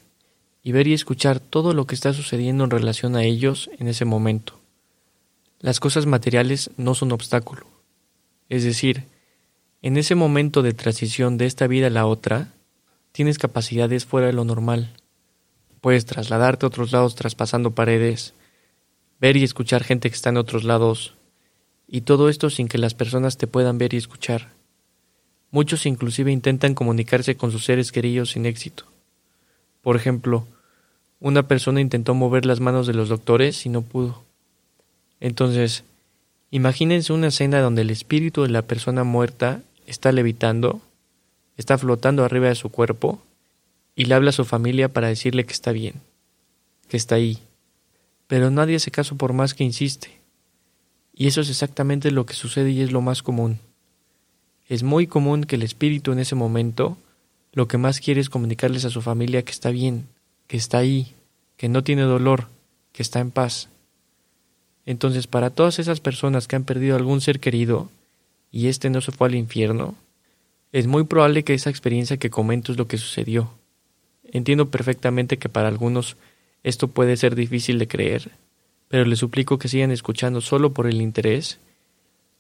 y 0.62 0.73
ver 0.73 0.87
y 0.87 0.93
escuchar 0.93 1.40
todo 1.40 1.75
lo 1.75 1.87
que 1.87 1.95
está 1.95 2.12
sucediendo 2.12 2.64
en 2.64 2.71
relación 2.71 3.17
a 3.17 3.25
ellos 3.25 3.71
en 3.79 3.88
ese 3.88 4.05
momento. 4.05 4.59
Las 5.59 5.81
cosas 5.81 6.07
materiales 6.07 6.71
no 6.76 6.95
son 6.95 7.12
obstáculo. 7.12 7.67
Es 8.49 8.64
decir, 8.64 9.05
en 9.83 9.97
ese 9.97 10.14
momento 10.14 10.62
de 10.62 10.75
transición 10.75 11.38
de 11.38 11.47
esta 11.47 11.67
vida 11.67 11.87
a 11.87 11.90
la 11.90 12.07
otra, 12.07 12.52
tienes 13.12 13.38
capacidades 13.38 14.05
fuera 14.05 14.26
de 14.26 14.33
lo 14.33 14.45
normal. 14.45 14.95
Puedes 15.81 16.05
trasladarte 16.05 16.67
a 16.67 16.69
otros 16.69 16.93
lados 16.93 17.14
traspasando 17.14 17.71
paredes, 17.73 18.35
ver 19.21 19.37
y 19.37 19.45
escuchar 19.45 19.85
gente 19.85 20.11
que 20.11 20.14
está 20.14 20.31
en 20.31 20.37
otros 20.37 20.64
lados, 20.64 21.14
y 21.87 22.02
todo 22.02 22.29
esto 22.29 22.50
sin 22.50 22.69
que 22.69 22.79
las 22.79 22.95
personas 22.95 23.37
te 23.37 23.47
puedan 23.47 23.79
ver 23.79 23.95
y 23.95 23.97
escuchar. 23.97 24.52
Muchos 25.50 25.87
inclusive 25.87 26.31
intentan 26.31 26.75
comunicarse 26.75 27.37
con 27.37 27.50
sus 27.50 27.64
seres 27.64 27.90
queridos 27.90 28.31
sin 28.31 28.47
éxito. 28.47 28.85
Por 29.82 29.96
ejemplo, 29.96 30.46
una 31.20 31.42
persona 31.46 31.80
intentó 31.80 32.14
mover 32.14 32.46
las 32.46 32.60
manos 32.60 32.87
de 32.87 32.94
los 32.94 33.08
doctores 33.08 33.66
y 33.66 33.68
no 33.68 33.82
pudo. 33.82 34.22
Entonces, 35.20 35.84
imagínense 36.50 37.12
una 37.12 37.28
escena 37.28 37.60
donde 37.60 37.82
el 37.82 37.90
espíritu 37.90 38.42
de 38.42 38.49
la 38.49 38.62
persona 38.62 39.04
muerta 39.04 39.60
está 39.87 40.12
levitando, 40.12 40.80
está 41.56 41.76
flotando 41.76 42.25
arriba 42.25 42.49
de 42.49 42.54
su 42.54 42.70
cuerpo 42.70 43.20
y 43.94 44.06
le 44.06 44.14
habla 44.14 44.30
a 44.30 44.32
su 44.32 44.44
familia 44.44 44.88
para 44.88 45.08
decirle 45.08 45.44
que 45.44 45.52
está 45.52 45.72
bien, 45.72 45.94
que 46.88 46.96
está 46.96 47.16
ahí. 47.16 47.38
Pero 48.26 48.50
nadie 48.50 48.76
hace 48.76 48.90
caso 48.90 49.16
por 49.16 49.32
más 49.32 49.54
que 49.54 49.64
insiste. 49.64 50.20
Y 51.14 51.26
eso 51.26 51.42
es 51.42 51.50
exactamente 51.50 52.10
lo 52.10 52.25
que 52.25 52.34
sucede 52.34 52.70
y 52.70 52.80
es 52.80 52.92
lo 52.92 53.02
más 53.02 53.22
común. 53.22 53.58
Es 54.68 54.82
muy 54.82 55.06
común 55.06 55.44
que 55.44 55.56
el 55.56 55.62
espíritu 55.62 56.12
en 56.12 56.20
ese 56.20 56.34
momento 56.34 56.96
lo 57.52 57.69
que 57.69 57.78
más 57.78 58.00
quiere 58.00 58.21
es 58.21 58.30
comunicarles 58.30 58.85
a 58.85 58.90
su 58.90 59.02
familia 59.02 59.42
que 59.42 59.52
está 59.52 59.71
bien, 59.71 60.07
que 60.47 60.57
está 60.57 60.78
ahí, 60.78 61.14
que 61.57 61.69
no 61.69 61.83
tiene 61.83 62.02
dolor, 62.02 62.47
que 62.92 63.02
está 63.02 63.21
en 63.21 63.30
paz. 63.30 63.69
Entonces, 64.87 65.26
para 65.26 65.50
todas 65.50 65.78
esas 65.78 66.00
personas 66.00 66.49
que 66.49 66.57
han 66.57 66.64
perdido 66.64 66.97
algún 66.97 67.21
ser 67.21 67.40
querido 67.40 67.90
y 68.50 68.69
éste 68.69 68.90
no 68.90 69.00
se 69.00 69.12
fue 69.12 69.28
al 69.28 69.35
infierno, 69.35 69.95
es 70.73 70.87
muy 70.87 71.04
probable 71.04 71.42
que 71.42 71.54
esa 71.54 71.71
experiencia 71.71 72.16
que 72.16 72.30
comento 72.30 72.73
es 72.73 72.78
lo 72.78 72.87
que 72.87 72.99
sucedió. 72.99 73.52
Entiendo 74.25 74.71
perfectamente 74.71 75.38
que 75.38 75.49
para 75.49 75.69
algunos 75.69 76.16
esto 76.62 76.88
puede 76.88 77.16
ser 77.16 77.35
difícil 77.35 77.78
de 77.78 77.88
creer, 77.88 78.30
pero 78.88 79.04
les 79.04 79.19
suplico 79.19 79.59
que 79.59 79.69
sigan 79.69 79.90
escuchando 79.90 80.40
solo 80.40 80.73
por 80.73 80.87
el 80.87 81.00
interés 81.00 81.59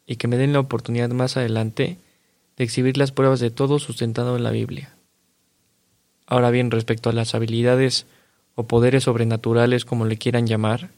y 0.06 0.16
que 0.16 0.28
me 0.28 0.36
den 0.36 0.52
la 0.52 0.60
oportunidad 0.60 1.10
más 1.10 1.36
adelante 1.36 1.98
de 2.56 2.64
exhibir 2.64 2.96
las 2.96 3.12
pruebas 3.12 3.40
de 3.40 3.50
todo 3.50 3.78
sustentado 3.78 4.36
en 4.36 4.44
la 4.44 4.50
Biblia. 4.50 4.94
Ahora 6.30 6.52
bien, 6.52 6.70
respecto 6.70 7.10
a 7.10 7.12
las 7.12 7.34
habilidades 7.34 8.06
o 8.54 8.62
poderes 8.62 9.04
sobrenaturales 9.04 9.84
como 9.84 10.06
le 10.06 10.16
quieran 10.16 10.46
llamar, 10.46 10.90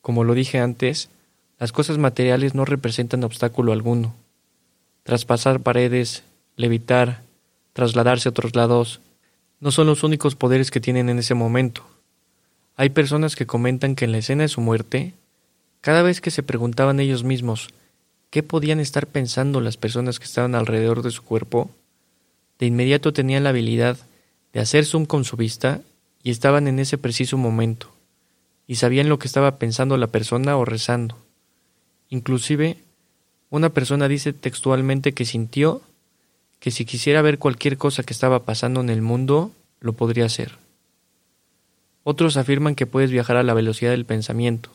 como 0.00 0.24
lo 0.24 0.32
dije 0.32 0.60
antes, 0.60 1.10
las 1.58 1.72
cosas 1.72 1.98
materiales 1.98 2.54
no 2.54 2.64
representan 2.64 3.22
obstáculo 3.22 3.72
alguno. 3.72 4.14
Traspasar 5.02 5.60
paredes, 5.60 6.22
levitar, 6.56 7.20
trasladarse 7.74 8.28
a 8.28 8.30
otros 8.30 8.56
lados, 8.56 9.00
no 9.60 9.72
son 9.72 9.88
los 9.88 10.04
únicos 10.04 10.36
poderes 10.36 10.70
que 10.70 10.80
tienen 10.80 11.10
en 11.10 11.18
ese 11.18 11.34
momento. 11.34 11.84
Hay 12.74 12.88
personas 12.88 13.36
que 13.36 13.46
comentan 13.46 13.94
que 13.94 14.06
en 14.06 14.12
la 14.12 14.18
escena 14.18 14.44
de 14.44 14.48
su 14.48 14.62
muerte, 14.62 15.12
cada 15.82 16.00
vez 16.00 16.22
que 16.22 16.30
se 16.30 16.42
preguntaban 16.42 16.98
ellos 16.98 17.24
mismos 17.24 17.68
qué 18.30 18.42
podían 18.42 18.80
estar 18.80 19.06
pensando 19.06 19.60
las 19.60 19.76
personas 19.76 20.18
que 20.18 20.24
estaban 20.24 20.54
alrededor 20.54 21.02
de 21.02 21.10
su 21.10 21.22
cuerpo, 21.22 21.70
de 22.58 22.64
inmediato 22.64 23.12
tenían 23.12 23.44
la 23.44 23.50
habilidad 23.50 23.98
de 24.52 24.60
hacer 24.60 24.84
zoom 24.84 25.06
con 25.06 25.24
su 25.24 25.36
vista 25.36 25.80
y 26.22 26.30
estaban 26.30 26.68
en 26.68 26.78
ese 26.78 26.98
preciso 26.98 27.36
momento, 27.36 27.88
y 28.66 28.76
sabían 28.76 29.08
lo 29.08 29.18
que 29.18 29.26
estaba 29.26 29.58
pensando 29.58 29.96
la 29.96 30.06
persona 30.08 30.56
o 30.56 30.64
rezando. 30.64 31.16
Inclusive, 32.08 32.76
una 33.50 33.70
persona 33.70 34.08
dice 34.08 34.32
textualmente 34.32 35.12
que 35.12 35.24
sintió 35.24 35.82
que 36.60 36.70
si 36.70 36.84
quisiera 36.84 37.22
ver 37.22 37.38
cualquier 37.38 37.76
cosa 37.76 38.02
que 38.02 38.12
estaba 38.12 38.44
pasando 38.44 38.80
en 38.80 38.90
el 38.90 39.02
mundo, 39.02 39.50
lo 39.80 39.94
podría 39.94 40.26
hacer. 40.26 40.58
Otros 42.04 42.36
afirman 42.36 42.74
que 42.74 42.86
puedes 42.86 43.10
viajar 43.10 43.36
a 43.36 43.42
la 43.42 43.54
velocidad 43.54 43.90
del 43.90 44.06
pensamiento, 44.06 44.70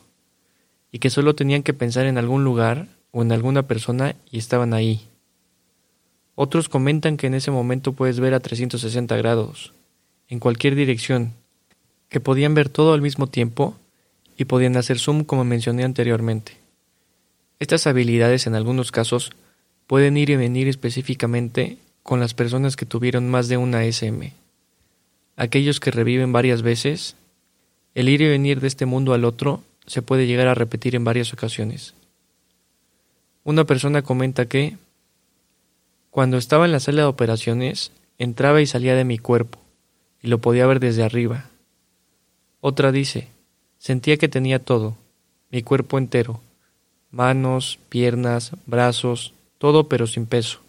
y 0.92 0.98
que 0.98 1.10
solo 1.10 1.34
tenían 1.34 1.62
que 1.62 1.74
pensar 1.74 2.06
en 2.06 2.18
algún 2.18 2.44
lugar 2.44 2.88
o 3.10 3.22
en 3.22 3.32
alguna 3.32 3.64
persona 3.66 4.16
y 4.30 4.38
estaban 4.38 4.74
ahí. 4.74 5.08
Otros 6.40 6.68
comentan 6.68 7.16
que 7.16 7.26
en 7.26 7.34
ese 7.34 7.50
momento 7.50 7.94
puedes 7.94 8.20
ver 8.20 8.32
a 8.32 8.38
360 8.38 9.16
grados, 9.16 9.72
en 10.28 10.38
cualquier 10.38 10.76
dirección, 10.76 11.32
que 12.08 12.20
podían 12.20 12.54
ver 12.54 12.68
todo 12.68 12.92
al 12.92 13.02
mismo 13.02 13.26
tiempo 13.26 13.74
y 14.36 14.44
podían 14.44 14.76
hacer 14.76 15.00
zoom 15.00 15.24
como 15.24 15.42
mencioné 15.44 15.82
anteriormente. 15.82 16.56
Estas 17.58 17.88
habilidades 17.88 18.46
en 18.46 18.54
algunos 18.54 18.92
casos 18.92 19.32
pueden 19.88 20.16
ir 20.16 20.30
y 20.30 20.36
venir 20.36 20.68
específicamente 20.68 21.76
con 22.04 22.20
las 22.20 22.34
personas 22.34 22.76
que 22.76 22.86
tuvieron 22.86 23.28
más 23.28 23.48
de 23.48 23.56
una 23.56 23.84
SM. 23.84 24.32
Aquellos 25.34 25.80
que 25.80 25.90
reviven 25.90 26.30
varias 26.30 26.62
veces, 26.62 27.16
el 27.96 28.08
ir 28.08 28.22
y 28.22 28.28
venir 28.28 28.60
de 28.60 28.68
este 28.68 28.86
mundo 28.86 29.12
al 29.12 29.24
otro 29.24 29.64
se 29.88 30.02
puede 30.02 30.28
llegar 30.28 30.46
a 30.46 30.54
repetir 30.54 30.94
en 30.94 31.02
varias 31.02 31.32
ocasiones. 31.32 31.94
Una 33.42 33.64
persona 33.64 34.02
comenta 34.02 34.46
que, 34.46 34.76
cuando 36.10 36.36
estaba 36.36 36.64
en 36.64 36.72
la 36.72 36.80
sala 36.80 37.02
de 37.02 37.08
operaciones, 37.08 37.92
entraba 38.18 38.60
y 38.60 38.66
salía 38.66 38.94
de 38.94 39.04
mi 39.04 39.18
cuerpo, 39.18 39.58
y 40.22 40.28
lo 40.28 40.38
podía 40.38 40.66
ver 40.66 40.80
desde 40.80 41.02
arriba. 41.02 41.50
Otra 42.60 42.92
dice, 42.92 43.28
sentía 43.78 44.16
que 44.16 44.28
tenía 44.28 44.58
todo, 44.58 44.96
mi 45.50 45.62
cuerpo 45.62 45.98
entero, 45.98 46.40
manos, 47.10 47.78
piernas, 47.88 48.52
brazos, 48.66 49.32
todo 49.58 49.88
pero 49.88 50.06
sin 50.06 50.26
peso. 50.26 50.60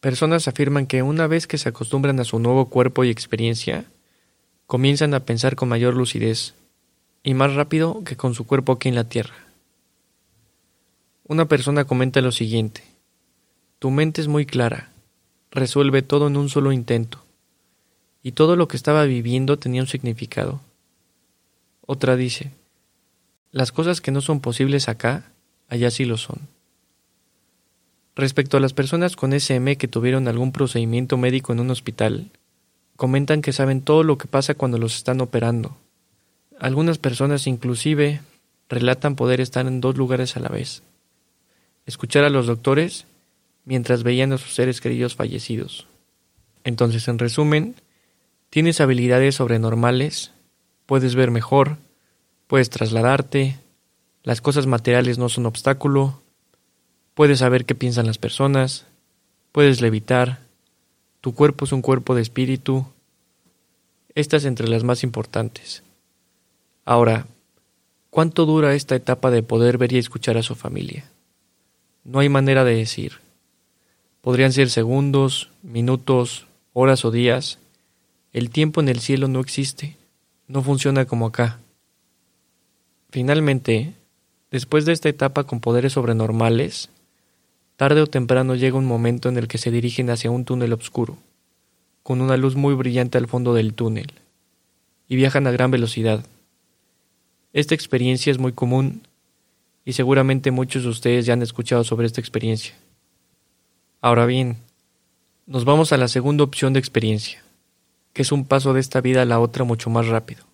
Personas 0.00 0.48
afirman 0.48 0.86
que 0.86 1.02
una 1.02 1.26
vez 1.26 1.46
que 1.46 1.58
se 1.58 1.68
acostumbran 1.68 2.20
a 2.20 2.24
su 2.24 2.38
nuevo 2.38 2.66
cuerpo 2.66 3.04
y 3.04 3.10
experiencia, 3.10 3.84
comienzan 4.66 5.14
a 5.14 5.20
pensar 5.20 5.56
con 5.56 5.68
mayor 5.68 5.94
lucidez 5.94 6.54
y 7.22 7.34
más 7.34 7.54
rápido 7.54 8.04
que 8.04 8.16
con 8.16 8.34
su 8.34 8.46
cuerpo 8.46 8.72
aquí 8.72 8.88
en 8.88 8.94
la 8.94 9.04
Tierra. 9.04 9.34
Una 11.26 11.46
persona 11.46 11.84
comenta 11.84 12.20
lo 12.20 12.30
siguiente, 12.30 12.82
tu 13.78 13.90
mente 13.90 14.20
es 14.20 14.28
muy 14.28 14.46
clara, 14.46 14.90
resuelve 15.50 16.02
todo 16.02 16.28
en 16.28 16.36
un 16.36 16.48
solo 16.48 16.72
intento, 16.72 17.24
y 18.22 18.32
todo 18.32 18.56
lo 18.56 18.68
que 18.68 18.76
estaba 18.76 19.04
viviendo 19.04 19.58
tenía 19.58 19.82
un 19.82 19.86
significado. 19.86 20.60
Otra 21.82 22.16
dice, 22.16 22.52
las 23.52 23.72
cosas 23.72 24.00
que 24.00 24.10
no 24.10 24.20
son 24.20 24.40
posibles 24.40 24.88
acá, 24.88 25.30
allá 25.68 25.90
sí 25.90 26.04
lo 26.04 26.16
son. 26.16 26.40
Respecto 28.16 28.56
a 28.56 28.60
las 28.60 28.72
personas 28.72 29.14
con 29.14 29.32
SM 29.32 29.76
que 29.76 29.88
tuvieron 29.88 30.26
algún 30.26 30.50
procedimiento 30.50 31.18
médico 31.18 31.52
en 31.52 31.60
un 31.60 31.70
hospital, 31.70 32.30
comentan 32.96 33.42
que 33.42 33.52
saben 33.52 33.82
todo 33.82 34.02
lo 34.02 34.16
que 34.16 34.26
pasa 34.26 34.54
cuando 34.54 34.78
los 34.78 34.96
están 34.96 35.20
operando. 35.20 35.76
Algunas 36.58 36.96
personas 36.96 37.46
inclusive 37.46 38.22
relatan 38.68 39.16
poder 39.16 39.40
estar 39.42 39.66
en 39.66 39.82
dos 39.82 39.96
lugares 39.96 40.36
a 40.36 40.40
la 40.40 40.48
vez. 40.48 40.82
Escuchar 41.84 42.24
a 42.24 42.30
los 42.30 42.46
doctores 42.46 43.04
mientras 43.66 44.02
veían 44.02 44.32
a 44.32 44.38
sus 44.38 44.54
seres 44.54 44.80
queridos 44.80 45.14
fallecidos. 45.14 45.86
Entonces, 46.64 47.06
en 47.08 47.18
resumen, 47.18 47.74
tienes 48.48 48.80
habilidades 48.80 49.34
sobrenormales, 49.34 50.32
puedes 50.86 51.14
ver 51.14 51.30
mejor, 51.30 51.76
puedes 52.46 52.70
trasladarte, 52.70 53.58
las 54.22 54.40
cosas 54.40 54.66
materiales 54.66 55.18
no 55.18 55.28
son 55.28 55.44
obstáculo, 55.44 56.22
Puedes 57.16 57.38
saber 57.38 57.64
qué 57.64 57.74
piensan 57.74 58.04
las 58.04 58.18
personas, 58.18 58.84
puedes 59.50 59.80
levitar, 59.80 60.40
tu 61.22 61.32
cuerpo 61.34 61.64
es 61.64 61.72
un 61.72 61.80
cuerpo 61.80 62.14
de 62.14 62.20
espíritu. 62.20 62.84
Estas 64.14 64.44
entre 64.44 64.68
las 64.68 64.84
más 64.84 65.02
importantes. 65.02 65.82
Ahora, 66.84 67.26
¿cuánto 68.10 68.44
dura 68.44 68.74
esta 68.74 68.96
etapa 68.96 69.30
de 69.30 69.42
poder 69.42 69.78
ver 69.78 69.94
y 69.94 69.98
escuchar 69.98 70.36
a 70.36 70.42
su 70.42 70.54
familia? 70.54 71.10
No 72.04 72.18
hay 72.18 72.28
manera 72.28 72.64
de 72.64 72.76
decir. 72.76 73.12
Podrían 74.26 74.52
ser 74.52 74.70
segundos, 74.70 75.50
minutos, 75.62 76.48
horas 76.72 77.04
o 77.04 77.12
días. 77.12 77.60
El 78.32 78.50
tiempo 78.50 78.80
en 78.80 78.88
el 78.88 78.98
cielo 78.98 79.28
no 79.28 79.38
existe, 79.38 79.96
no 80.48 80.64
funciona 80.64 81.04
como 81.04 81.26
acá. 81.26 81.60
Finalmente, 83.10 83.92
después 84.50 84.84
de 84.84 84.94
esta 84.94 85.08
etapa 85.08 85.44
con 85.44 85.60
poderes 85.60 85.92
sobrenormales, 85.92 86.90
Tarde 87.76 88.00
o 88.00 88.08
temprano 88.08 88.56
llega 88.56 88.76
un 88.76 88.84
momento 88.84 89.28
en 89.28 89.38
el 89.38 89.46
que 89.46 89.58
se 89.58 89.70
dirigen 89.70 90.10
hacia 90.10 90.32
un 90.32 90.44
túnel 90.44 90.72
oscuro, 90.72 91.18
con 92.02 92.20
una 92.20 92.36
luz 92.36 92.56
muy 92.56 92.74
brillante 92.74 93.18
al 93.18 93.28
fondo 93.28 93.54
del 93.54 93.74
túnel, 93.74 94.10
y 95.06 95.14
viajan 95.14 95.46
a 95.46 95.52
gran 95.52 95.70
velocidad. 95.70 96.26
Esta 97.52 97.76
experiencia 97.76 98.32
es 98.32 98.38
muy 98.38 98.50
común 98.50 99.02
y 99.84 99.92
seguramente 99.92 100.50
muchos 100.50 100.82
de 100.82 100.88
ustedes 100.88 101.26
ya 101.26 101.34
han 101.34 101.42
escuchado 101.42 101.84
sobre 101.84 102.08
esta 102.08 102.20
experiencia. 102.20 102.74
Ahora 104.00 104.26
bien, 104.26 104.56
nos 105.46 105.64
vamos 105.64 105.92
a 105.92 105.96
la 105.96 106.08
segunda 106.08 106.44
opción 106.44 106.72
de 106.72 106.78
experiencia, 106.78 107.42
que 108.12 108.22
es 108.22 108.32
un 108.32 108.44
paso 108.44 108.72
de 108.72 108.80
esta 108.80 109.00
vida 109.00 109.22
a 109.22 109.26
la 109.26 109.40
otra 109.40 109.64
mucho 109.64 109.90
más 109.90 110.06
rápido, 110.06 110.44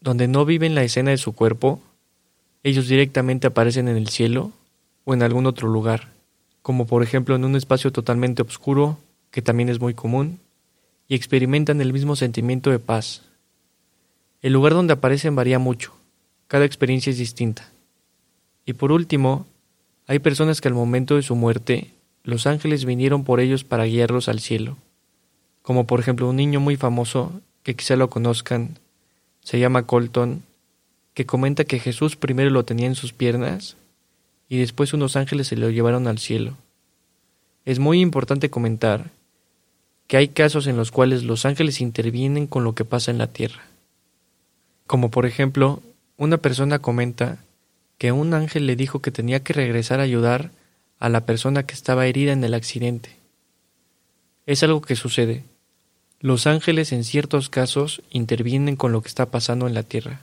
donde 0.00 0.28
no 0.28 0.44
viven 0.44 0.74
la 0.74 0.82
escena 0.82 1.10
de 1.10 1.18
su 1.18 1.34
cuerpo, 1.34 1.80
ellos 2.62 2.88
directamente 2.88 3.46
aparecen 3.46 3.88
en 3.88 3.96
el 3.96 4.08
cielo 4.08 4.52
o 5.04 5.14
en 5.14 5.22
algún 5.22 5.46
otro 5.46 5.68
lugar 5.68 6.08
como 6.68 6.86
por 6.86 7.02
ejemplo 7.02 7.34
en 7.34 7.46
un 7.46 7.56
espacio 7.56 7.92
totalmente 7.92 8.42
oscuro, 8.42 8.98
que 9.30 9.40
también 9.40 9.70
es 9.70 9.80
muy 9.80 9.94
común, 9.94 10.38
y 11.08 11.14
experimentan 11.14 11.80
el 11.80 11.94
mismo 11.94 12.14
sentimiento 12.14 12.70
de 12.70 12.78
paz. 12.78 13.22
El 14.42 14.52
lugar 14.52 14.74
donde 14.74 14.92
aparecen 14.92 15.34
varía 15.34 15.58
mucho, 15.58 15.94
cada 16.46 16.66
experiencia 16.66 17.10
es 17.10 17.16
distinta. 17.16 17.70
Y 18.66 18.74
por 18.74 18.92
último, 18.92 19.46
hay 20.06 20.18
personas 20.18 20.60
que 20.60 20.68
al 20.68 20.74
momento 20.74 21.16
de 21.16 21.22
su 21.22 21.34
muerte, 21.36 21.90
los 22.24 22.46
ángeles 22.46 22.84
vinieron 22.84 23.24
por 23.24 23.40
ellos 23.40 23.64
para 23.64 23.84
guiarlos 23.84 24.28
al 24.28 24.40
cielo, 24.40 24.76
como 25.62 25.86
por 25.86 26.00
ejemplo 26.00 26.28
un 26.28 26.36
niño 26.36 26.60
muy 26.60 26.76
famoso, 26.76 27.40
que 27.62 27.74
quizá 27.74 27.96
lo 27.96 28.10
conozcan, 28.10 28.78
se 29.42 29.58
llama 29.58 29.86
Colton, 29.86 30.42
que 31.14 31.26
comenta 31.26 31.64
que 31.64 31.78
Jesús 31.78 32.16
primero 32.16 32.50
lo 32.50 32.64
tenía 32.64 32.86
en 32.86 32.94
sus 32.94 33.12
piernas 33.12 33.76
y 34.48 34.58
después 34.58 34.92
unos 34.92 35.16
ángeles 35.16 35.48
se 35.48 35.56
lo 35.56 35.70
llevaron 35.70 36.06
al 36.06 36.18
cielo. 36.18 36.54
Es 37.64 37.78
muy 37.78 38.00
importante 38.00 38.50
comentar 38.50 39.10
que 40.06 40.16
hay 40.16 40.28
casos 40.28 40.66
en 40.66 40.76
los 40.76 40.90
cuales 40.90 41.22
los 41.24 41.44
ángeles 41.44 41.80
intervienen 41.80 42.46
con 42.46 42.64
lo 42.64 42.74
que 42.74 42.84
pasa 42.84 43.10
en 43.10 43.18
la 43.18 43.26
tierra. 43.26 43.62
Como 44.86 45.10
por 45.10 45.26
ejemplo, 45.26 45.82
una 46.16 46.38
persona 46.38 46.78
comenta 46.78 47.38
que 47.98 48.12
un 48.12 48.32
ángel 48.32 48.66
le 48.66 48.74
dijo 48.74 49.02
que 49.02 49.10
tenía 49.10 49.40
que 49.42 49.52
regresar 49.52 50.00
a 50.00 50.04
ayudar 50.04 50.50
a 50.98 51.08
la 51.08 51.26
persona 51.26 51.64
que 51.64 51.74
estaba 51.74 52.06
herida 52.06 52.32
en 52.32 52.42
el 52.44 52.54
accidente. 52.54 53.16
Es 54.46 54.62
algo 54.62 54.80
que 54.80 54.96
sucede. 54.96 55.44
Los 56.20 56.46
ángeles 56.46 56.92
en 56.92 57.04
ciertos 57.04 57.48
casos 57.48 58.02
intervienen 58.10 58.76
con 58.76 58.92
lo 58.92 59.02
que 59.02 59.08
está 59.08 59.26
pasando 59.26 59.66
en 59.66 59.74
la 59.74 59.82
tierra. 59.82 60.22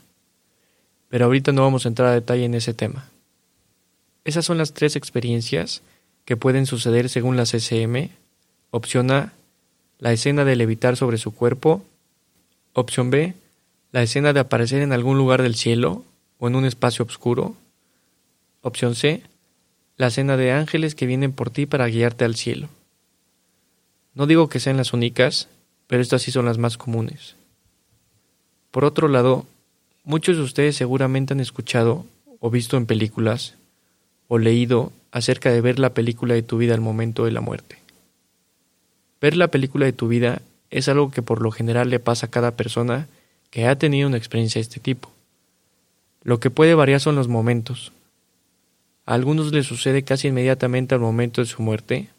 Pero 1.10 1.26
ahorita 1.26 1.52
no 1.52 1.62
vamos 1.62 1.86
a 1.86 1.90
entrar 1.90 2.10
a 2.10 2.14
detalle 2.14 2.46
en 2.46 2.56
ese 2.56 2.74
tema. 2.74 3.10
Esas 4.26 4.44
son 4.44 4.58
las 4.58 4.74
tres 4.74 4.96
experiencias 4.96 5.82
que 6.26 6.36
pueden 6.36 6.66
suceder 6.66 7.10
según 7.10 7.38
la 7.38 7.46
CCM. 7.46 8.10
Opción 8.72 9.12
A, 9.12 9.34
la 10.00 10.12
escena 10.12 10.44
de 10.44 10.56
levitar 10.56 10.98
sobre 10.98 11.18
su 11.18 11.34
cuerpo. 11.34 11.84
Opción 12.74 13.12
B, 13.12 13.36
la 13.92 14.04
escena 14.04 14.34
de 14.34 14.42
aparecer 14.42 14.82
en 14.82 14.92
algún 14.92 15.18
lugar 15.18 15.42
del 15.42 15.56
cielo 15.56 16.04
o 16.40 16.48
en 16.48 16.56
un 16.56 16.66
espacio 16.66 17.06
oscuro. 17.06 17.56
Opción 18.62 18.96
C, 18.96 19.22
la 19.98 20.08
escena 20.08 20.38
de 20.38 20.52
ángeles 20.52 20.96
que 20.96 21.06
vienen 21.06 21.32
por 21.32 21.50
ti 21.50 21.66
para 21.66 21.88
guiarte 21.88 22.26
al 22.26 22.36
cielo. 22.36 22.70
No 24.14 24.28
digo 24.28 24.50
que 24.50 24.60
sean 24.60 24.78
las 24.78 24.94
únicas, 24.94 25.48
pero 25.88 26.02
estas 26.02 26.22
sí 26.22 26.32
son 26.32 26.46
las 26.46 26.58
más 26.58 26.78
comunes. 26.78 27.36
Por 28.72 28.86
otro 28.86 29.08
lado, 29.08 29.46
muchos 30.04 30.38
de 30.38 30.44
ustedes 30.44 30.76
seguramente 30.76 31.34
han 31.34 31.40
escuchado 31.40 32.06
o 32.40 32.50
visto 32.50 32.78
en 32.78 32.86
películas 32.86 33.56
o 34.28 34.38
leído 34.38 34.92
acerca 35.12 35.52
de 35.52 35.62
ver 35.62 35.80
la 35.80 35.94
película 35.94 36.34
de 36.34 36.44
tu 36.44 36.58
vida 36.58 36.74
al 36.74 36.82
momento 36.82 37.26
de 37.26 37.32
la 37.32 37.42
muerte. 37.42 37.78
Ver 39.22 39.38
la 39.38 39.48
película 39.48 39.86
de 39.86 39.94
tu 39.94 40.08
vida 40.08 40.42
es 40.72 40.90
algo 40.90 41.12
que 41.12 41.22
por 41.22 41.42
lo 41.42 41.52
general 41.52 41.90
le 41.90 42.00
pasa 42.00 42.26
a 42.26 42.32
cada 42.32 42.52
persona 42.52 43.08
que 43.50 43.68
ha 43.68 43.78
tenido 43.78 44.08
una 44.08 44.18
experiencia 44.18 44.60
de 44.60 44.64
este 44.64 44.80
tipo. 44.80 45.10
Lo 46.24 46.40
que 46.40 46.50
puede 46.50 46.76
variar 46.76 47.00
son 47.00 47.16
los 47.16 47.28
momentos. 47.28 47.94
A 49.06 49.14
algunos 49.14 49.52
les 49.52 49.68
sucede 49.68 50.04
casi 50.04 50.30
inmediatamente 50.30 50.96
al 50.96 51.02
momento 51.02 51.42
de 51.42 51.48
su 51.48 51.62
muerte. 51.62 52.10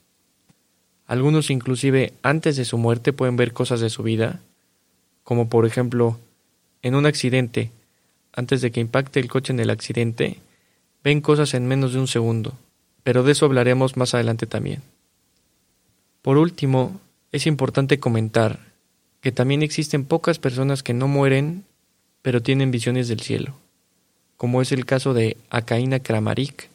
Algunos 1.07 1.50
inclusive 1.50 2.12
antes 2.23 2.57
de 2.57 2.64
su 2.64 2.78
muerte 2.78 3.12
pueden 3.12 3.37
ver 3.37 3.52
cosas 3.52 3.81
de 3.81 3.90
su 3.90 4.02
vida, 4.02 4.40
como 5.25 5.49
por 5.49 5.66
ejemplo, 5.66 6.19
en 6.83 6.95
un 6.95 7.07
accidente, 7.07 7.73
antes 8.33 8.61
de 8.61 8.71
que 8.71 8.81
impacte 8.81 9.19
el 9.19 9.28
coche 9.28 9.52
en 9.52 9.59
el 9.61 9.71
accidente, 9.71 10.38
ven 11.02 11.21
cosas 11.21 11.55
en 11.55 11.66
menos 11.66 11.93
de 11.93 11.99
un 11.99 12.07
segundo, 12.07 12.55
pero 13.02 13.25
de 13.25 13.33
eso 13.33 13.47
hablaremos 13.47 13.97
más 13.97 14.14
adelante 14.14 14.47
también. 14.47 14.83
Por 16.23 16.38
último, 16.38 17.00
es 17.33 17.47
importante 17.47 17.99
comentar 17.99 18.61
que 19.21 19.33
también 19.33 19.62
existen 19.62 20.05
pocas 20.05 20.38
personas 20.38 20.83
que 20.83 20.95
no 20.95 21.09
mueren, 21.09 21.64
pero 22.23 22.43
tienen 22.43 22.71
visiones 22.71 23.09
del 23.09 23.21
cielo, 23.21 23.55
como 24.37 24.62
es 24.62 24.71
el 24.71 24.87
caso 24.87 25.14
de 25.14 25.37
Akaina 25.50 26.00
Kramarik, 26.00 26.69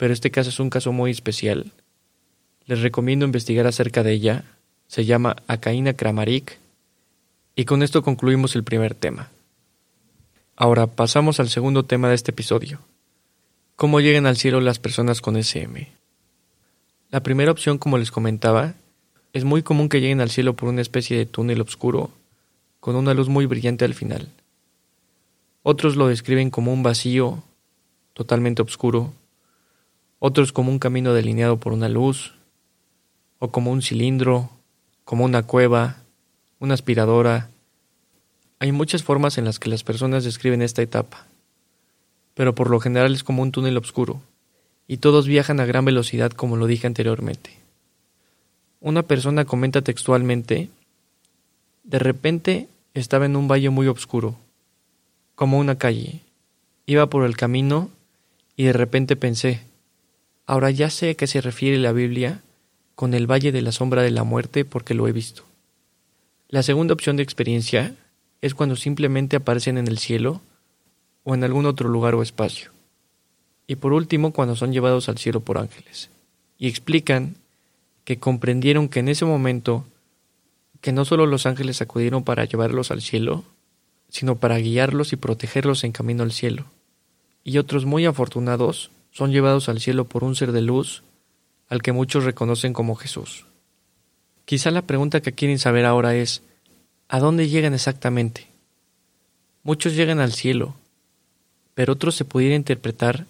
pero 0.00 0.14
este 0.14 0.30
caso 0.30 0.48
es 0.48 0.58
un 0.60 0.70
caso 0.70 0.92
muy 0.92 1.10
especial. 1.10 1.72
Les 2.64 2.80
recomiendo 2.80 3.26
investigar 3.26 3.66
acerca 3.66 4.02
de 4.02 4.12
ella, 4.12 4.44
se 4.86 5.04
llama 5.04 5.36
Akaina 5.46 5.92
Kramarik, 5.92 6.56
y 7.54 7.66
con 7.66 7.82
esto 7.82 8.02
concluimos 8.02 8.56
el 8.56 8.64
primer 8.64 8.94
tema. 8.94 9.28
Ahora 10.56 10.86
pasamos 10.86 11.38
al 11.38 11.50
segundo 11.50 11.84
tema 11.84 12.08
de 12.08 12.14
este 12.14 12.30
episodio, 12.30 12.80
¿Cómo 13.76 14.00
llegan 14.00 14.24
al 14.24 14.38
cielo 14.38 14.62
las 14.62 14.78
personas 14.78 15.20
con 15.20 15.36
SM? 15.36 15.86
La 17.10 17.22
primera 17.22 17.52
opción, 17.52 17.76
como 17.76 17.98
les 17.98 18.10
comentaba, 18.10 18.72
es 19.34 19.44
muy 19.44 19.62
común 19.62 19.90
que 19.90 20.00
lleguen 20.00 20.22
al 20.22 20.30
cielo 20.30 20.56
por 20.56 20.70
una 20.70 20.80
especie 20.80 21.18
de 21.18 21.26
túnel 21.26 21.60
oscuro, 21.60 22.10
con 22.80 22.96
una 22.96 23.12
luz 23.12 23.28
muy 23.28 23.44
brillante 23.44 23.84
al 23.84 23.92
final. 23.92 24.30
Otros 25.62 25.96
lo 25.96 26.08
describen 26.08 26.48
como 26.48 26.72
un 26.72 26.82
vacío 26.82 27.42
totalmente 28.14 28.62
oscuro, 28.62 29.12
otros 30.20 30.52
como 30.52 30.70
un 30.70 30.78
camino 30.78 31.12
delineado 31.12 31.58
por 31.58 31.72
una 31.72 31.88
luz, 31.88 32.34
o 33.40 33.50
como 33.50 33.72
un 33.72 33.82
cilindro, 33.82 34.50
como 35.04 35.24
una 35.24 35.42
cueva, 35.42 35.96
una 36.60 36.74
aspiradora. 36.74 37.50
Hay 38.60 38.70
muchas 38.70 39.02
formas 39.02 39.38
en 39.38 39.44
las 39.44 39.58
que 39.58 39.70
las 39.70 39.82
personas 39.82 40.22
describen 40.22 40.62
esta 40.62 40.82
etapa 40.82 41.26
pero 42.40 42.54
por 42.54 42.70
lo 42.70 42.80
general 42.80 43.12
es 43.12 43.22
como 43.22 43.42
un 43.42 43.52
túnel 43.52 43.76
oscuro, 43.76 44.22
y 44.88 44.96
todos 44.96 45.26
viajan 45.26 45.60
a 45.60 45.66
gran 45.66 45.84
velocidad 45.84 46.30
como 46.30 46.56
lo 46.56 46.66
dije 46.66 46.86
anteriormente. 46.86 47.50
Una 48.80 49.02
persona 49.02 49.44
comenta 49.44 49.82
textualmente, 49.82 50.70
de 51.84 51.98
repente 51.98 52.68
estaba 52.94 53.26
en 53.26 53.36
un 53.36 53.46
valle 53.46 53.68
muy 53.68 53.88
oscuro, 53.88 54.36
como 55.34 55.58
una 55.58 55.76
calle. 55.76 56.20
Iba 56.86 57.10
por 57.10 57.26
el 57.26 57.36
camino 57.36 57.90
y 58.56 58.64
de 58.64 58.72
repente 58.72 59.16
pensé, 59.16 59.60
ahora 60.50 60.72
ya 60.72 60.90
sé 60.90 61.10
a 61.10 61.14
qué 61.14 61.28
se 61.28 61.40
refiere 61.40 61.78
la 61.78 61.92
Biblia 61.92 62.40
con 62.96 63.14
el 63.14 63.30
valle 63.30 63.52
de 63.52 63.62
la 63.62 63.70
sombra 63.70 64.02
de 64.02 64.10
la 64.10 64.24
muerte 64.24 64.64
porque 64.64 64.94
lo 64.94 65.06
he 65.06 65.12
visto. 65.12 65.44
La 66.48 66.64
segunda 66.64 66.92
opción 66.92 67.16
de 67.16 67.22
experiencia 67.22 67.94
es 68.40 68.56
cuando 68.56 68.74
simplemente 68.74 69.36
aparecen 69.36 69.78
en 69.78 69.86
el 69.86 69.98
cielo 69.98 70.40
o 71.22 71.36
en 71.36 71.44
algún 71.44 71.66
otro 71.66 71.88
lugar 71.88 72.16
o 72.16 72.22
espacio. 72.22 72.72
Y 73.68 73.76
por 73.76 73.92
último, 73.92 74.32
cuando 74.32 74.56
son 74.56 74.72
llevados 74.72 75.08
al 75.08 75.18
cielo 75.18 75.38
por 75.38 75.56
ángeles. 75.56 76.10
Y 76.58 76.66
explican 76.66 77.36
que 78.02 78.18
comprendieron 78.18 78.88
que 78.88 78.98
en 78.98 79.08
ese 79.08 79.24
momento 79.24 79.84
que 80.80 80.90
no 80.90 81.04
solo 81.04 81.26
los 81.26 81.46
ángeles 81.46 81.80
acudieron 81.80 82.24
para 82.24 82.44
llevarlos 82.44 82.90
al 82.90 83.02
cielo, 83.02 83.44
sino 84.08 84.34
para 84.34 84.58
guiarlos 84.58 85.12
y 85.12 85.16
protegerlos 85.16 85.84
en 85.84 85.92
camino 85.92 86.24
al 86.24 86.32
cielo. 86.32 86.64
Y 87.44 87.58
otros 87.58 87.84
muy 87.84 88.04
afortunados 88.04 88.90
son 89.10 89.32
llevados 89.32 89.68
al 89.68 89.80
cielo 89.80 90.04
por 90.04 90.24
un 90.24 90.34
ser 90.34 90.52
de 90.52 90.62
luz 90.62 91.02
al 91.68 91.82
que 91.82 91.92
muchos 91.92 92.24
reconocen 92.24 92.72
como 92.72 92.96
Jesús. 92.96 93.46
Quizá 94.44 94.70
la 94.70 94.82
pregunta 94.82 95.20
que 95.20 95.32
quieren 95.32 95.58
saber 95.58 95.86
ahora 95.86 96.16
es, 96.16 96.42
¿a 97.08 97.20
dónde 97.20 97.48
llegan 97.48 97.74
exactamente? 97.74 98.48
Muchos 99.62 99.94
llegan 99.94 100.18
al 100.18 100.32
cielo, 100.32 100.74
pero 101.74 101.92
otro 101.92 102.10
se 102.10 102.24
pudiera 102.24 102.56
interpretar 102.56 103.26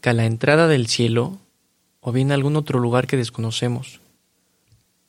que 0.00 0.10
a 0.10 0.14
la 0.14 0.26
entrada 0.26 0.68
del 0.68 0.86
cielo 0.86 1.38
o 2.00 2.12
bien 2.12 2.30
a 2.30 2.34
algún 2.34 2.56
otro 2.56 2.78
lugar 2.78 3.06
que 3.06 3.16
desconocemos. 3.16 4.00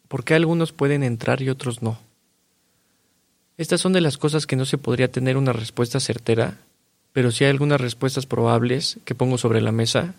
¿Por 0.07 0.23
qué 0.23 0.33
algunos 0.33 0.71
pueden 0.71 1.03
entrar 1.03 1.41
y 1.41 1.49
otros 1.49 1.81
no? 1.81 1.99
Estas 3.57 3.79
son 3.79 3.93
de 3.93 4.01
las 4.01 4.17
cosas 4.17 4.47
que 4.47 4.55
no 4.55 4.65
se 4.65 4.77
podría 4.77 5.11
tener 5.11 5.37
una 5.37 5.53
respuesta 5.53 5.99
certera, 5.99 6.57
pero 7.13 7.31
sí 7.31 7.43
hay 7.43 7.51
algunas 7.51 7.81
respuestas 7.81 8.25
probables 8.25 8.99
que 9.05 9.15
pongo 9.15 9.37
sobre 9.37 9.61
la 9.61 9.71
mesa. 9.71 10.15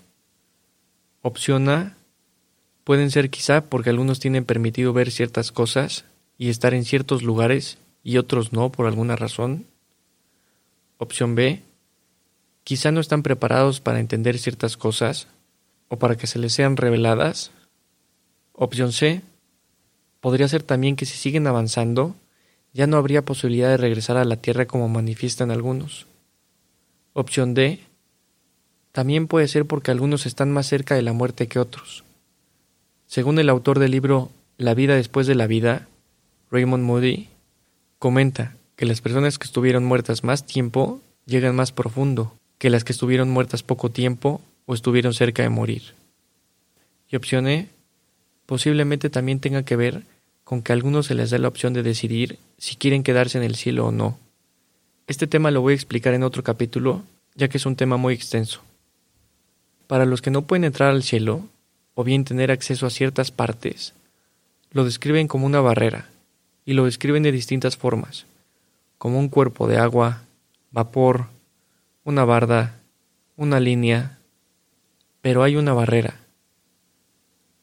Opción 1.22 1.68
A 1.68 1.96
pueden 2.84 3.10
ser 3.10 3.30
quizá 3.30 3.64
porque 3.64 3.90
algunos 3.90 4.20
tienen 4.20 4.44
permitido 4.44 4.92
ver 4.92 5.10
ciertas 5.10 5.52
cosas 5.52 6.04
y 6.38 6.48
estar 6.48 6.74
en 6.74 6.84
ciertos 6.84 7.22
lugares 7.22 7.78
y 8.02 8.18
otros 8.18 8.52
no 8.52 8.72
por 8.72 8.86
alguna 8.86 9.16
razón. 9.16 9.66
Opción 10.98 11.34
B 11.34 11.62
quizá 12.64 12.90
no 12.92 13.00
están 13.00 13.22
preparados 13.22 13.80
para 13.80 14.00
entender 14.00 14.38
ciertas 14.38 14.76
cosas 14.76 15.28
o 15.88 15.98
para 15.98 16.16
que 16.16 16.26
se 16.26 16.38
les 16.38 16.52
sean 16.52 16.76
reveladas. 16.76 17.50
Opción 18.52 18.92
C. 18.92 19.22
Podría 20.20 20.48
ser 20.48 20.62
también 20.62 20.96
que 20.96 21.06
si 21.06 21.16
siguen 21.16 21.46
avanzando, 21.46 22.14
ya 22.72 22.86
no 22.86 22.96
habría 22.96 23.24
posibilidad 23.24 23.68
de 23.68 23.76
regresar 23.76 24.16
a 24.16 24.24
la 24.24 24.36
Tierra 24.36 24.66
como 24.66 24.88
manifiestan 24.88 25.50
algunos. 25.50 26.06
Opción 27.14 27.52
D. 27.52 27.80
También 28.92 29.26
puede 29.26 29.46
ser 29.46 29.66
porque 29.66 29.90
algunos 29.90 30.24
están 30.24 30.50
más 30.50 30.66
cerca 30.66 30.94
de 30.94 31.02
la 31.02 31.12
muerte 31.12 31.46
que 31.46 31.58
otros. 31.58 32.04
Según 33.06 33.38
el 33.38 33.50
autor 33.50 33.78
del 33.78 33.90
libro 33.90 34.30
La 34.56 34.72
vida 34.72 34.94
después 34.94 35.26
de 35.26 35.34
la 35.34 35.46
vida, 35.46 35.88
Raymond 36.50 36.84
Moody, 36.84 37.28
comenta 37.98 38.56
que 38.76 38.86
las 38.86 39.02
personas 39.02 39.38
que 39.38 39.44
estuvieron 39.44 39.84
muertas 39.84 40.24
más 40.24 40.46
tiempo 40.46 41.02
llegan 41.26 41.54
más 41.54 41.70
profundo, 41.70 42.34
que 42.56 42.70
las 42.70 42.82
que 42.82 42.92
estuvieron 42.92 43.30
muertas 43.30 43.62
poco 43.62 43.90
tiempo 43.90 44.40
o 44.64 44.72
estuvieron 44.72 45.12
cerca 45.12 45.42
de 45.42 45.50
morir. 45.50 45.94
Y 47.10 47.16
opción 47.16 47.46
E, 47.46 47.68
posiblemente 48.46 49.10
también 49.10 49.38
tenga 49.38 49.64
que 49.64 49.76
ver 49.76 50.04
con 50.44 50.62
que 50.62 50.72
a 50.72 50.74
algunos 50.74 51.06
se 51.06 51.14
les 51.14 51.28
da 51.28 51.38
la 51.38 51.48
opción 51.48 51.74
de 51.74 51.82
decidir 51.82 52.38
si 52.56 52.76
quieren 52.76 53.02
quedarse 53.02 53.36
en 53.36 53.44
el 53.44 53.56
cielo 53.56 53.86
o 53.86 53.92
no. 53.92 54.18
Este 55.08 55.26
tema 55.26 55.50
lo 55.50 55.60
voy 55.60 55.72
a 55.72 55.74
explicar 55.74 56.14
en 56.14 56.22
otro 56.22 56.44
capítulo, 56.44 57.02
ya 57.34 57.48
que 57.48 57.58
es 57.58 57.66
un 57.66 57.74
tema 57.74 57.96
muy 57.96 58.14
extenso. 58.14 58.60
Para 59.88 60.06
los 60.06 60.22
que 60.22 60.30
no 60.30 60.42
pueden 60.42 60.64
entrar 60.64 60.90
al 60.90 61.02
cielo, 61.02 61.42
o 61.94 62.04
bien 62.04 62.24
tener 62.24 62.52
acceso 62.52 62.86
a 62.86 62.90
ciertas 62.90 63.32
partes, 63.32 63.94
lo 64.70 64.84
describen 64.84 65.26
como 65.26 65.44
una 65.44 65.60
barrera, 65.60 66.08
y 66.64 66.74
lo 66.74 66.84
describen 66.84 67.24
de 67.24 67.32
distintas 67.32 67.76
formas, 67.76 68.26
como 68.96 69.18
un 69.18 69.28
cuerpo 69.28 69.66
de 69.66 69.76
agua, 69.76 70.22
vapor, 70.70 71.26
una 72.04 72.24
barda, 72.24 72.78
una 73.36 73.58
línea, 73.58 74.18
pero 75.20 75.42
hay 75.42 75.56
una 75.56 75.72
barrera. 75.72 76.20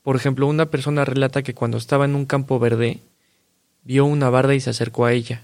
Por 0.03 0.17
ejemplo, 0.17 0.45
una 0.45 0.65
persona 0.65 1.05
relata 1.05 1.41
que 1.41 1.53
cuando 1.53 1.77
estaba 1.77 2.03
en 2.03 2.15
un 2.15 2.25
campo 2.25 2.59
verde, 2.59 2.99
vio 3.85 4.03
una 4.03 4.29
barda 4.29 4.55
y 4.55 4.59
se 4.59 4.71
acercó 4.71 5.05
a 5.05 5.13
ella, 5.13 5.41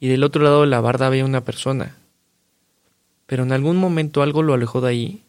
y 0.00 0.08
del 0.08 0.24
otro 0.24 0.42
lado 0.42 0.62
de 0.62 0.68
la 0.68 0.80
barda 0.80 1.06
había 1.06 1.24
una 1.24 1.42
persona. 1.42 1.96
Pero 3.26 3.42
en 3.42 3.52
algún 3.52 3.76
momento 3.76 4.22
algo 4.22 4.42
lo 4.42 4.54
alejó 4.54 4.80
de 4.80 4.88
ahí, 4.88 5.22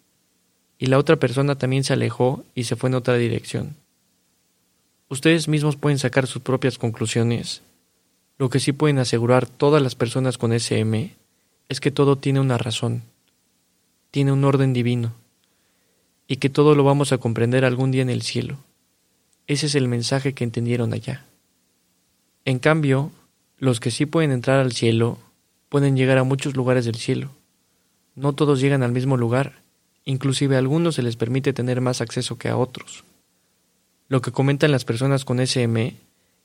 y 0.77 0.85
la 0.85 0.97
otra 0.97 1.17
persona 1.17 1.55
también 1.55 1.83
se 1.83 1.93
alejó 1.93 2.43
y 2.55 2.63
se 2.63 2.75
fue 2.75 2.89
en 2.89 2.95
otra 2.95 3.15
dirección. 3.15 3.75
Ustedes 5.09 5.47
mismos 5.47 5.75
pueden 5.75 5.99
sacar 5.99 6.27
sus 6.27 6.41
propias 6.41 6.77
conclusiones. 6.77 7.61
Lo 8.37 8.49
que 8.49 8.59
sí 8.59 8.71
pueden 8.71 8.99
asegurar 8.99 9.47
todas 9.47 9.81
las 9.81 9.95
personas 9.95 10.37
con 10.37 10.53
SM 10.53 11.13
es 11.67 11.79
que 11.81 11.91
todo 11.91 12.15
tiene 12.15 12.39
una 12.39 12.57
razón, 12.57 13.03
tiene 14.11 14.31
un 14.31 14.45
orden 14.45 14.71
divino, 14.71 15.13
y 16.27 16.37
que 16.37 16.49
todo 16.49 16.75
lo 16.75 16.83
vamos 16.83 17.11
a 17.11 17.17
comprender 17.17 17.65
algún 17.65 17.91
día 17.91 18.03
en 18.03 18.09
el 18.09 18.21
cielo. 18.21 18.57
Ese 19.47 19.65
es 19.65 19.75
el 19.75 19.87
mensaje 19.87 20.33
que 20.33 20.43
entendieron 20.43 20.93
allá. 20.93 21.25
En 22.45 22.59
cambio, 22.59 23.11
los 23.59 23.79
que 23.79 23.91
sí 23.91 24.05
pueden 24.05 24.31
entrar 24.31 24.59
al 24.59 24.71
cielo 24.71 25.17
pueden 25.67 25.95
llegar 25.97 26.17
a 26.17 26.23
muchos 26.23 26.55
lugares 26.55 26.85
del 26.85 26.95
cielo. 26.95 27.31
No 28.15 28.33
todos 28.33 28.59
llegan 28.59 28.83
al 28.83 28.91
mismo 28.91 29.17
lugar, 29.17 29.61
inclusive 30.05 30.55
a 30.55 30.59
algunos 30.59 30.95
se 30.95 31.03
les 31.03 31.15
permite 31.15 31.53
tener 31.53 31.81
más 31.81 32.01
acceso 32.01 32.37
que 32.37 32.49
a 32.49 32.57
otros. 32.57 33.03
Lo 34.07 34.21
que 34.21 34.31
comentan 34.31 34.71
las 34.71 34.85
personas 34.85 35.25
con 35.25 35.39
SM 35.39 35.95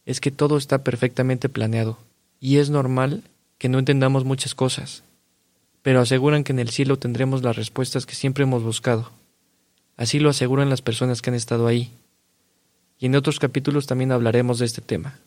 es 0.05 0.21
que 0.21 0.31
todo 0.31 0.59
está 0.59 0.85
perfectamente 0.85 1.49
planeado, 1.49 1.99
y 2.41 2.59
es 2.59 2.69
normal 2.69 3.23
que 3.59 3.69
no 3.69 3.79
entendamos 3.79 4.25
muchas 4.25 4.55
cosas, 4.55 5.05
pero 5.83 6.01
aseguran 6.01 6.45
que 6.45 6.53
en 6.53 6.59
el 6.59 6.69
cielo 6.69 6.99
tendremos 6.99 7.43
las 7.43 7.57
respuestas 7.57 8.07
que 8.07 8.15
siempre 8.15 8.43
hemos 8.43 8.63
buscado. 8.63 9.11
Así 9.97 10.19
lo 10.19 10.31
aseguran 10.31 10.69
las 10.69 10.83
personas 10.83 11.23
que 11.23 11.31
han 11.31 11.37
estado 11.37 11.67
ahí. 11.67 11.93
Y 12.99 13.07
en 13.07 13.15
otros 13.15 13.39
capítulos 13.39 13.87
también 13.87 14.13
hablaremos 14.13 14.59
de 14.59 14.67
este 14.67 14.83
tema. 14.83 15.19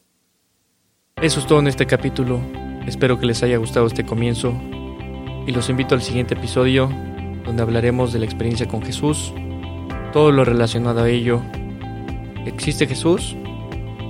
Eso 1.20 1.40
es 1.40 1.48
todo 1.48 1.58
en 1.58 1.66
este 1.66 1.88
capítulo. 1.88 2.40
Espero 2.86 3.20
que 3.20 3.26
les 3.26 3.42
haya 3.42 3.58
gustado 3.58 3.88
este 3.88 4.06
comienzo 4.06 4.54
y 5.48 5.52
los 5.52 5.68
invito 5.68 5.96
al 5.96 6.04
siguiente 6.04 6.36
episodio 6.36 6.92
donde 7.44 7.64
hablaremos 7.64 8.14
de 8.14 8.20
la 8.20 8.26
experiencia 8.26 8.68
con 8.68 8.84
Jesús, 8.84 9.34
todo 10.14 10.32
lo 10.32 10.46
relacionado 10.46 11.02
a 11.02 11.10
ello. 11.10 11.42
¿Existe 12.46 12.86
Jesús? 12.86 13.36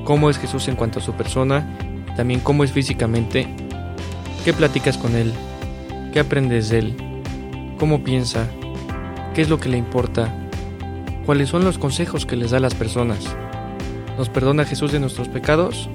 ¿Cómo 0.03 0.29
es 0.29 0.37
Jesús 0.37 0.67
en 0.67 0.75
cuanto 0.75 0.99
a 0.99 1.01
su 1.01 1.13
persona? 1.13 1.77
También 2.17 2.41
cómo 2.41 2.65
es 2.65 2.73
físicamente. 2.73 3.47
¿Qué 4.43 4.51
platicas 4.51 4.97
con 4.97 5.15
Él? 5.15 5.31
¿Qué 6.11 6.19
aprendes 6.19 6.67
de 6.67 6.79
Él? 6.79 6.97
¿Cómo 7.79 8.03
piensa? 8.03 8.49
¿Qué 9.33 9.41
es 9.41 9.47
lo 9.47 9.61
que 9.61 9.69
le 9.69 9.77
importa? 9.77 10.49
¿Cuáles 11.25 11.47
son 11.47 11.63
los 11.63 11.77
consejos 11.77 12.25
que 12.25 12.35
les 12.35 12.51
da 12.51 12.57
a 12.57 12.59
las 12.59 12.75
personas? 12.75 13.33
¿Nos 14.17 14.27
perdona 14.27 14.65
Jesús 14.65 14.91
de 14.91 14.99
nuestros 14.99 15.29
pecados? 15.29 15.89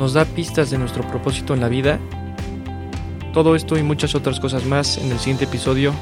¿Nos 0.00 0.14
da 0.14 0.24
pistas 0.24 0.70
de 0.70 0.78
nuestro 0.78 1.06
propósito 1.06 1.52
en 1.52 1.60
la 1.60 1.68
vida? 1.68 2.00
Todo 3.34 3.54
esto 3.54 3.76
y 3.76 3.82
muchas 3.82 4.14
otras 4.14 4.40
cosas 4.40 4.64
más 4.64 4.96
en 4.96 5.12
el 5.12 5.18
siguiente 5.18 5.44
episodio. 5.44 5.92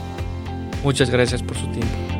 Muchas 0.85 1.11
gracias 1.11 1.43
por 1.43 1.57
su 1.57 1.67
tiempo. 1.67 2.18